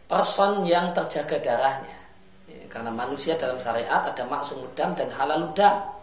person 0.09 0.65
yang 0.65 0.89
terjaga 0.97 1.37
darahnya 1.45 1.94
Ya, 1.94 1.94
karena 2.75 2.91
manusia 2.91 3.39
dalam 3.39 3.55
syariat 3.55 4.03
ada 4.03 4.27
maksum 4.27 4.59
dam 4.75 4.91
dan 4.99 5.07
halal 5.15 5.47
dam 5.55 5.95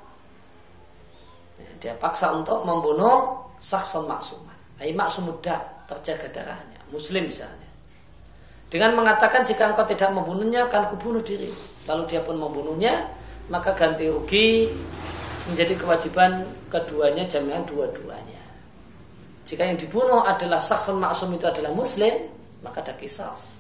Ya, 1.62 1.70
dia 1.78 1.94
paksa 1.94 2.34
untuk 2.34 2.64
membunuh 2.66 3.38
sakson 3.62 4.08
maksuman. 4.10 4.56
Ay 4.80 4.90
maksum 4.90 5.30
dam 5.44 5.62
terjaga 5.86 6.26
darahnya. 6.32 6.80
Muslim 6.90 7.28
misalnya. 7.28 7.68
Dengan 8.66 8.96
mengatakan 8.96 9.44
jika 9.44 9.70
engkau 9.70 9.84
tidak 9.84 10.10
membunuhnya 10.10 10.66
akan 10.66 10.96
kubunuh 10.96 11.22
diri. 11.22 11.52
Lalu 11.86 12.02
dia 12.08 12.24
pun 12.24 12.40
membunuhnya 12.40 13.04
maka 13.46 13.76
ganti 13.76 14.08
rugi 14.08 14.66
menjadi 15.52 15.76
kewajiban 15.76 16.46
keduanya 16.72 17.28
jami'an 17.28 17.62
dua-duanya. 17.68 18.42
Jika 19.44 19.68
yang 19.68 19.76
dibunuh 19.76 20.24
adalah 20.24 20.58
saksun 20.58 20.98
maksum 20.98 21.36
itu 21.36 21.46
adalah 21.46 21.70
muslim 21.70 22.32
maka 22.62 22.80
ada 22.80 22.94
kisos 22.94 23.51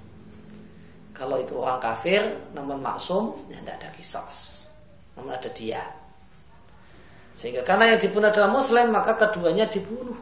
kalau 1.22 1.38
itu 1.38 1.54
orang 1.54 1.78
kafir 1.78 2.26
namun 2.50 2.82
maksum 2.82 3.30
ya 3.46 3.62
tidak 3.62 3.78
ada 3.78 3.88
kisos 3.94 4.66
namun 5.14 5.30
ada 5.30 5.50
dia 5.54 5.86
Sehingga 7.42 7.64
karena 7.66 7.90
yang 7.90 7.98
dibunuh 7.98 8.28
adalah 8.30 8.54
muslim 8.54 8.92
maka 8.94 9.18
keduanya 9.18 9.66
dibunuh. 9.66 10.14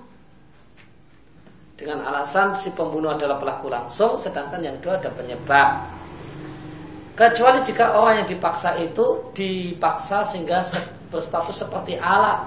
Dengan 1.77 2.01
alasan 2.01 2.57
si 2.57 2.73
pembunuh 2.73 3.13
adalah 3.13 3.37
pelaku 3.37 3.69
langsung 3.69 4.17
sedangkan 4.17 4.61
yang 4.65 4.77
kedua 4.81 4.97
ada 4.97 5.13
penyebab. 5.13 5.69
Kecuali 7.17 7.61
jika 7.61 8.01
orang 8.01 8.25
yang 8.25 8.29
dipaksa 8.29 8.73
itu 8.81 9.05
dipaksa 9.37 10.25
sehingga 10.25 10.65
berstatus 11.13 11.61
seperti 11.61 12.01
alat 12.01 12.41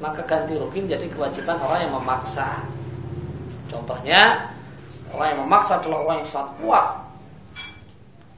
maka 0.00 0.24
ganti 0.24 0.56
rugi 0.56 0.80
menjadi 0.80 1.12
kewajiban 1.12 1.60
orang 1.60 1.84
yang 1.84 1.92
memaksa. 1.92 2.64
Contohnya 3.68 4.48
orang 5.12 5.36
yang 5.36 5.40
memaksa 5.44 5.76
adalah 5.76 6.00
orang 6.08 6.16
yang 6.24 6.28
sangat 6.28 6.52
kuat. 6.64 6.86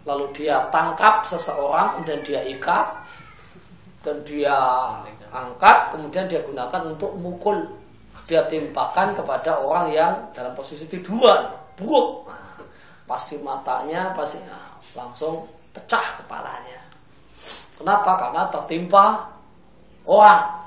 Lalu 0.03 0.24
dia 0.34 0.66
tangkap 0.74 1.22
seseorang 1.22 2.03
dan 2.03 2.18
dia 2.26 2.42
ikat 2.42 2.86
dan 4.03 4.18
dia 4.26 4.55
angkat 5.30 5.94
kemudian 5.94 6.26
dia 6.26 6.42
gunakan 6.42 6.90
untuk 6.90 7.14
mukul. 7.18 7.59
Dia 8.26 8.46
timpakan 8.46 9.14
kepada 9.14 9.62
orang 9.62 9.90
yang 9.94 10.14
dalam 10.34 10.55
posisi 10.55 10.86
tiduran 10.86 11.46
buruk. 11.78 12.26
Pasti 13.07 13.38
matanya 13.38 14.14
pasti 14.14 14.38
nah, 14.46 14.78
langsung 14.94 15.46
pecah 15.74 16.22
kepalanya. 16.22 16.80
Kenapa? 17.78 18.14
Karena 18.14 18.42
tertimpa 18.50 19.26
orang. 20.07 20.62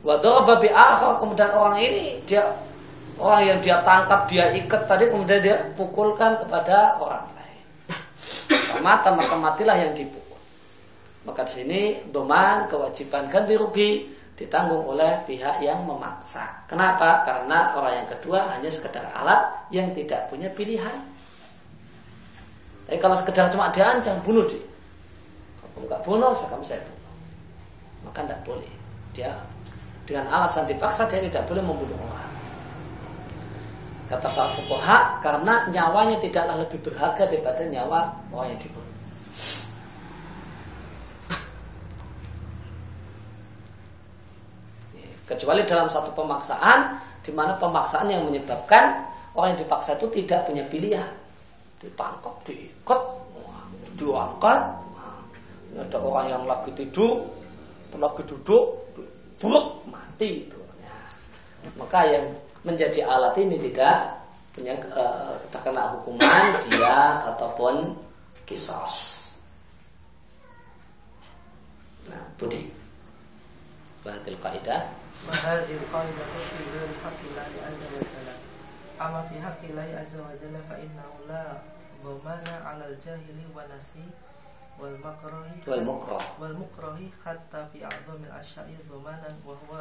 Wadah 0.00 0.48
babi 0.48 0.72
akhir 0.72 1.20
kemudian 1.20 1.52
orang 1.52 1.76
ini 1.76 2.16
dia 2.24 2.40
orang 3.20 3.42
yang 3.44 3.58
dia 3.60 3.76
tangkap 3.84 4.24
dia 4.26 4.48
ikat 4.56 4.88
tadi 4.88 5.12
kemudian 5.12 5.40
dia 5.44 5.56
pukulkan 5.76 6.40
kepada 6.40 6.96
orang 6.96 7.28
lain. 7.36 7.64
Mata 8.80 9.12
maka 9.12 9.36
matilah 9.36 9.76
yang 9.76 9.92
dipukul. 9.92 10.40
Maka 11.28 11.44
di 11.44 11.52
sini 11.62 11.80
doman 12.08 12.64
kewajiban 12.64 13.28
ganti 13.28 13.54
rugi 13.60 14.08
ditanggung 14.40 14.88
oleh 14.88 15.20
pihak 15.28 15.60
yang 15.60 15.84
memaksa. 15.84 16.64
Kenapa? 16.64 17.20
Karena 17.28 17.76
orang 17.76 18.00
yang 18.00 18.08
kedua 18.08 18.56
hanya 18.56 18.72
sekedar 18.72 19.04
alat 19.12 19.68
yang 19.68 19.92
tidak 19.92 20.32
punya 20.32 20.48
pilihan. 20.48 20.96
Tapi 22.88 22.96
kalau 22.96 23.12
sekedar 23.12 23.52
cuma 23.52 23.68
diancam 23.68 24.16
bunuh 24.24 24.48
dia. 24.48 24.64
Kalau 25.60 25.84
nggak 25.84 26.02
bunuh, 26.02 26.32
sekarang 26.32 26.64
saya 26.64 26.80
bunuh. 26.88 27.14
Maka 28.08 28.24
tidak 28.24 28.40
boleh. 28.48 28.72
Dia 29.12 29.30
dengan 30.08 30.26
alasan 30.40 30.64
dipaksa 30.64 31.04
dia 31.04 31.20
tidak 31.20 31.44
boleh 31.44 31.60
membunuh 31.60 32.00
orang. 32.00 32.29
Kata 34.10 34.26
para 34.34 34.50
fukoha 34.58 35.22
karena 35.22 35.70
nyawanya 35.70 36.18
tidaklah 36.18 36.58
lebih 36.58 36.82
berharga 36.82 37.30
daripada 37.30 37.62
nyawa 37.62 38.10
orang 38.34 38.50
yang 38.50 38.58
dibunuh. 38.58 38.90
Kecuali 45.30 45.62
dalam 45.62 45.86
satu 45.86 46.10
pemaksaan 46.10 46.98
di 47.22 47.30
mana 47.30 47.54
pemaksaan 47.54 48.10
yang 48.10 48.26
menyebabkan 48.26 49.06
orang 49.38 49.54
yang 49.54 49.62
dipaksa 49.62 49.94
itu 49.94 50.10
tidak 50.10 50.42
punya 50.42 50.66
pilihan. 50.66 51.14
Ditangkap, 51.78 52.34
diikat, 52.42 53.00
diangkat. 53.94 54.60
Ada 55.70 55.98
orang 56.02 56.26
yang 56.26 56.42
lagi 56.50 56.74
tidur, 56.74 57.30
lagi 57.94 58.26
duduk, 58.26 58.90
buruk, 59.38 59.86
mati 59.86 60.50
itu. 60.50 60.58
Ya. 60.82 60.98
Maka 61.78 62.10
yang 62.10 62.26
menjadi 62.66 63.04
alat 63.08 63.36
ini 63.40 63.56
tidak 63.70 64.20
punya 64.50 64.76
uh, 64.92 65.38
terkena 65.48 65.96
hukuman 65.96 66.44
dia 66.68 67.22
ataupun 67.24 67.96
kisos. 68.44 68.94
Nah, 72.10 72.24
Budi. 72.34 72.66
Bahatil 74.02 74.36
kaidah. 74.42 74.90
Bahatil 75.28 75.84
kaidah 75.92 76.26
fi 76.34 76.62
ghairi 76.66 76.96
haqqillahi 76.98 77.56
azza 77.62 77.86
wa 77.94 78.02
jalla. 78.02 78.34
Fi 79.28 79.36
azza 79.94 80.18
wa 80.18 80.32
jalla 80.34 80.60
fa 80.66 80.74
la 81.28 81.44
'ala 82.64 82.84
al-jahili 82.88 83.44
wa 83.52 83.60
nasi 83.68 84.00
wal 84.80 84.96
makrahi 85.04 85.60
wal 85.68 85.84
mukrah 85.84 86.24
wal 86.40 86.56
mukrahi 86.56 87.12
hatta 87.20 87.68
fi 87.68 87.84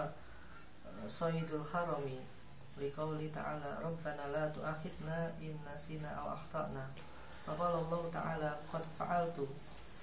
eh, 0.03 1.07
sayyidul 1.07 1.63
harami 1.71 2.19
liqauli 2.79 3.27
ta'ala 3.29 3.83
rabbana 3.83 4.31
la 4.31 4.47
tu'akhidna 4.49 5.35
in 5.43 5.59
nasina 5.67 6.15
aw 6.15 6.33
akhtana. 6.33 6.89
Wa 7.45 7.53
qala 7.59 7.83
Allah 7.83 8.01
ta'ala 8.09 8.49
qad 8.71 8.83
fa'altu 8.97 9.45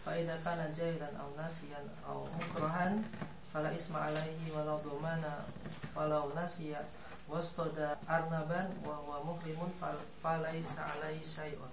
fa 0.04 0.14
idza 0.14 0.36
kana 0.44 0.68
jahilan 0.70 1.16
aw 1.18 1.32
nasiyan 1.34 1.88
aw 2.06 2.28
mukrahan 2.28 3.02
fala 3.50 3.72
isma 3.72 4.12
alaihi 4.12 4.52
walau 4.54 4.78
dumana 4.84 5.48
walau 5.96 6.30
nasiya 6.36 6.84
wastada 7.26 7.98
arnaban 8.06 8.70
wa 8.86 9.02
huwa 9.02 9.34
muhrimun 9.34 9.72
falaisa 10.22 10.86
alaihi 10.94 11.26
syai'un 11.26 11.72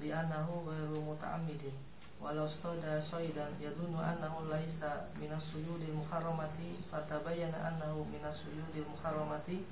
li'annahu 0.00 0.64
ghairu 0.64 1.04
muta'ammidin. 1.04 1.74
Walau 2.16 2.48
stoda 2.48 2.96
soidan 2.96 3.52
yadunu 3.60 4.00
annahu 4.00 4.48
laisa 4.48 5.04
minas 5.20 5.52
suyudil 5.52 5.92
muharramati 6.00 6.80
fatabayyana 6.88 7.60
annahu 7.68 8.08
minas 8.08 8.40
suyudil 8.40 8.88
muharramati 8.88 9.68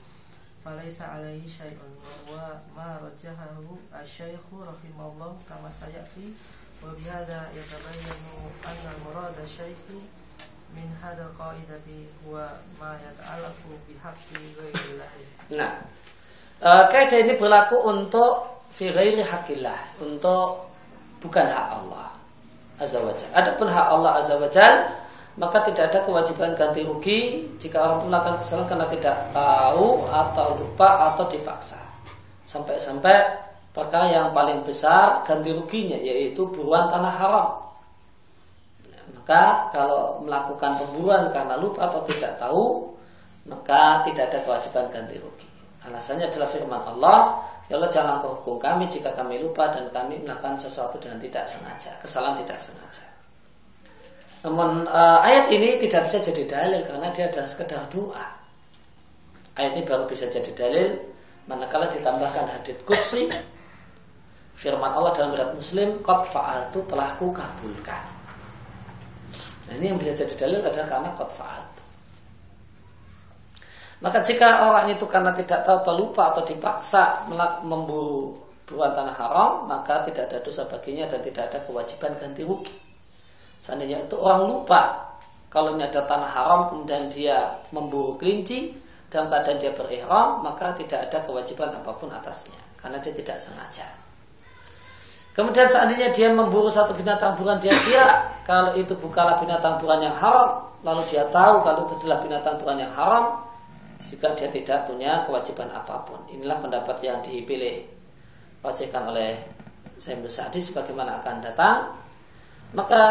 falaisa 0.65 1.21
alaihi 1.21 1.45
syai'un 1.45 1.93
wa 2.25 2.57
ma 2.73 2.97
rajahahu 3.05 3.77
asy-syaikhu 3.93 4.65
rahimahullah 4.65 5.37
kama 5.45 5.69
sayati 5.69 6.33
wa 6.81 6.89
bihadza 6.97 7.53
yatabayyanu 7.53 8.49
anna 8.65 8.89
al-murada 8.97 9.45
syaikhi 9.45 10.01
min 10.73 10.89
hadal 11.05 11.29
qaidati 11.37 12.09
huwa 12.25 12.49
ma 12.81 12.97
yata'allaqu 12.97 13.77
bihaqqi 13.85 14.41
ghairillah. 14.57 15.11
Nah, 15.53 15.85
uh, 16.65 16.89
kaidah 16.89 17.21
ini 17.29 17.37
berlaku 17.37 17.79
untuk 17.85 18.65
fi 18.73 18.89
ghairi 18.89 19.21
haqqillah, 19.21 20.01
untuk 20.01 20.73
bukan 21.21 21.45
hak 21.45 21.69
Allah 21.77 22.09
azza 22.81 23.05
wajal. 23.05 23.29
Adapun 23.37 23.69
hak 23.69 23.87
Allah 23.87 24.13
azza 24.17 24.35
wajal 24.41 25.04
maka 25.35 25.67
tidak 25.67 25.91
ada 25.91 25.99
kewajiban 26.07 26.55
ganti 26.55 26.87
rugi 26.87 27.49
jika 27.59 27.83
orang 27.83 28.07
melakukan 28.07 28.39
kesalahan 28.39 28.69
karena 28.71 28.87
tidak 28.93 29.17
tahu 29.35 30.07
atau 30.07 30.47
lupa 30.59 31.11
atau 31.13 31.25
dipaksa. 31.27 31.81
Sampai-sampai 32.47 33.17
perkara 33.75 34.07
yang 34.11 34.31
paling 34.31 34.63
besar 34.63 35.27
ganti 35.27 35.51
ruginya 35.51 35.99
yaitu 35.99 36.47
buruan 36.47 36.87
tanah 36.87 37.15
haram 37.19 37.65
maka 39.25 39.73
kalau 39.73 40.21
melakukan 40.21 40.77
pemburuan 40.77 41.33
karena 41.33 41.57
lupa 41.57 41.89
atau 41.89 42.05
tidak 42.05 42.37
tahu, 42.37 42.93
maka 43.49 44.05
tidak 44.05 44.29
ada 44.29 44.39
kewajiban 44.45 44.85
ganti 44.93 45.17
rugi. 45.17 45.49
Alasannya 45.81 46.29
adalah 46.29 46.49
firman 46.49 46.83
Allah, 46.85 47.41
Ya 47.73 47.81
Allah 47.81 47.89
jangan 47.89 48.21
kau 48.21 48.37
hukum 48.37 48.61
kami 48.61 48.85
jika 48.85 49.17
kami 49.17 49.41
lupa 49.41 49.73
dan 49.73 49.89
kami 49.89 50.21
melakukan 50.21 50.61
sesuatu 50.61 51.01
dengan 51.01 51.17
tidak 51.17 51.49
sengaja, 51.49 51.97
kesalahan 51.97 52.37
tidak 52.45 52.61
sengaja. 52.61 53.04
Namun 54.45 54.85
uh, 54.85 55.25
ayat 55.25 55.49
ini 55.49 55.81
tidak 55.81 56.05
bisa 56.05 56.21
jadi 56.21 56.45
dalil 56.45 56.85
karena 56.85 57.09
dia 57.09 57.33
adalah 57.33 57.49
sekedar 57.49 57.81
doa. 57.89 58.29
Ayat 59.57 59.73
ini 59.73 59.83
baru 59.89 60.05
bisa 60.05 60.29
jadi 60.29 60.53
dalil 60.53 61.01
manakala 61.49 61.89
ditambahkan 61.89 62.53
hadits 62.53 62.85
kursi 62.85 63.33
firman 64.53 64.93
Allah 64.93 65.17
dalam 65.17 65.33
berat 65.33 65.57
Muslim, 65.57 66.05
"Qad 66.05 66.29
fa'altu 66.29 66.85
telah 66.85 67.09
ku 67.17 67.33
kabulkan." 67.33 68.05
Nah, 69.65 69.73
ini 69.81 69.97
yang 69.97 69.99
bisa 69.99 70.13
jadi 70.13 70.35
dalil 70.37 70.61
adalah 70.61 70.89
karena 70.93 71.11
qad 71.17 71.33
Maka 74.05 74.21
jika 74.21 74.69
orang 74.69 74.93
itu 74.93 75.09
karena 75.09 75.33
tidak 75.33 75.65
tahu 75.65 75.81
atau 75.81 75.95
lupa 75.97 76.29
atau 76.37 76.45
dipaksa 76.45 77.25
memburu 77.65 78.37
buruan 78.69 78.93
tanah 78.93 79.17
haram, 79.17 79.65
maka 79.65 80.05
tidak 80.05 80.29
ada 80.29 80.45
dosa 80.45 80.69
baginya 80.69 81.09
dan 81.09 81.25
tidak 81.25 81.49
ada 81.49 81.65
kewajiban 81.65 82.13
ganti 82.21 82.45
rugi. 82.45 82.84
Seandainya 83.65 84.05
itu 84.05 84.21
orang 84.21 84.45
lupa 84.45 85.09
kalau 85.49 85.73
ini 85.73 85.89
ada 85.89 86.05
tanah 86.05 86.29
haram 86.29 86.61
kemudian 86.69 87.09
dia 87.09 87.57
memburu 87.73 88.21
kelinci 88.21 88.77
dalam 89.09 89.33
keadaan 89.33 89.57
dia 89.57 89.73
berihram, 89.73 90.45
maka 90.45 90.77
tidak 90.77 91.09
ada 91.09 91.25
kewajiban 91.25 91.73
apa 91.73 91.89
pun 91.97 92.13
atasnya 92.13 92.61
karena 92.77 93.01
dia 93.01 93.17
tidak 93.17 93.41
sengaja. 93.41 93.89
Kemudian 95.33 95.65
seandainya 95.65 96.13
dia 96.13 96.29
memburu 96.29 96.69
satu 96.69 96.93
binatang 96.93 97.33
buruan 97.41 97.57
dia 97.57 97.73
kira 97.73 98.37
kalau 98.45 98.77
itu 98.77 98.93
bukanlah 99.01 99.41
binatang 99.41 99.81
buruan 99.81 100.05
yang 100.05 100.13
haram, 100.13 100.69
lalu 100.85 101.01
dia 101.09 101.25
tahu 101.33 101.65
kalau 101.65 101.89
itu 101.89 102.05
adalah 102.05 102.21
binatang 102.21 102.55
buruan 102.61 102.79
yang 102.85 102.93
haram, 102.93 103.41
jika 103.97 104.37
dia 104.37 104.53
tidak 104.53 104.85
punya 104.85 105.25
kewajiban 105.25 105.73
apa 105.73 106.05
pun. 106.05 106.21
Inilah 106.29 106.61
pendapat 106.61 107.01
yang 107.01 107.25
dipilih 107.25 107.81
wajibkan 108.61 109.09
oleh 109.09 109.41
Sayyid 109.97 110.27
Sa'di 110.29 110.61
sebagaimana 110.61 111.25
akan 111.25 111.41
datang. 111.41 112.04
Maka 112.75 113.03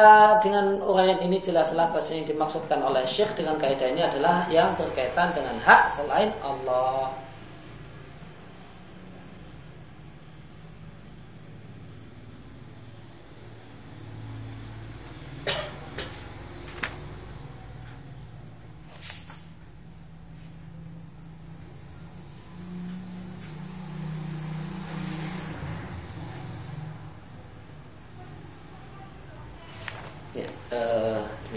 dengan 0.43 0.83
uraian 0.83 1.23
ini 1.23 1.39
jelaslah 1.39 1.87
bahasa 1.87 2.19
yang 2.19 2.27
dimaksudkan 2.27 2.83
oleh 2.83 3.07
Syekh 3.07 3.31
dengan 3.39 3.55
kaidah 3.55 3.87
ini 3.95 4.03
adalah 4.03 4.43
yang 4.51 4.75
berkaitan 4.75 5.31
dengan 5.31 5.55
hak 5.63 5.87
selain 5.87 6.35
Allah. 6.43 7.15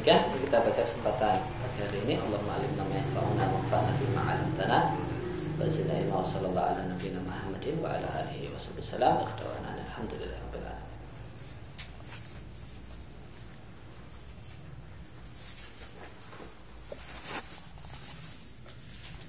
demikian 0.07 0.23
baca 0.77 0.93
kesempatan 0.93 1.41
pagi 1.41 1.79
hari 1.89 1.99
ini. 2.05 2.15
Allah 2.21 2.37
ma'alim 2.45 2.77
nama 2.77 2.93
yang 2.93 3.09
fa'una 3.17 3.49
wa 3.49 3.65
fa'na 3.73 3.97
bima 3.97 4.21
alam 4.29 4.51
tanah 4.61 4.93
wa 5.57 5.65
wa 5.65 6.21
sallallahu 6.21 6.69
ala 6.69 6.85
nabiyina 6.85 7.17
Muhammadin 7.25 7.81
wa 7.81 7.97
ala 7.97 8.05
alihi 8.21 8.53
wa 8.53 8.61
sallam. 8.61 9.25
Alhamdulillah 9.25 10.46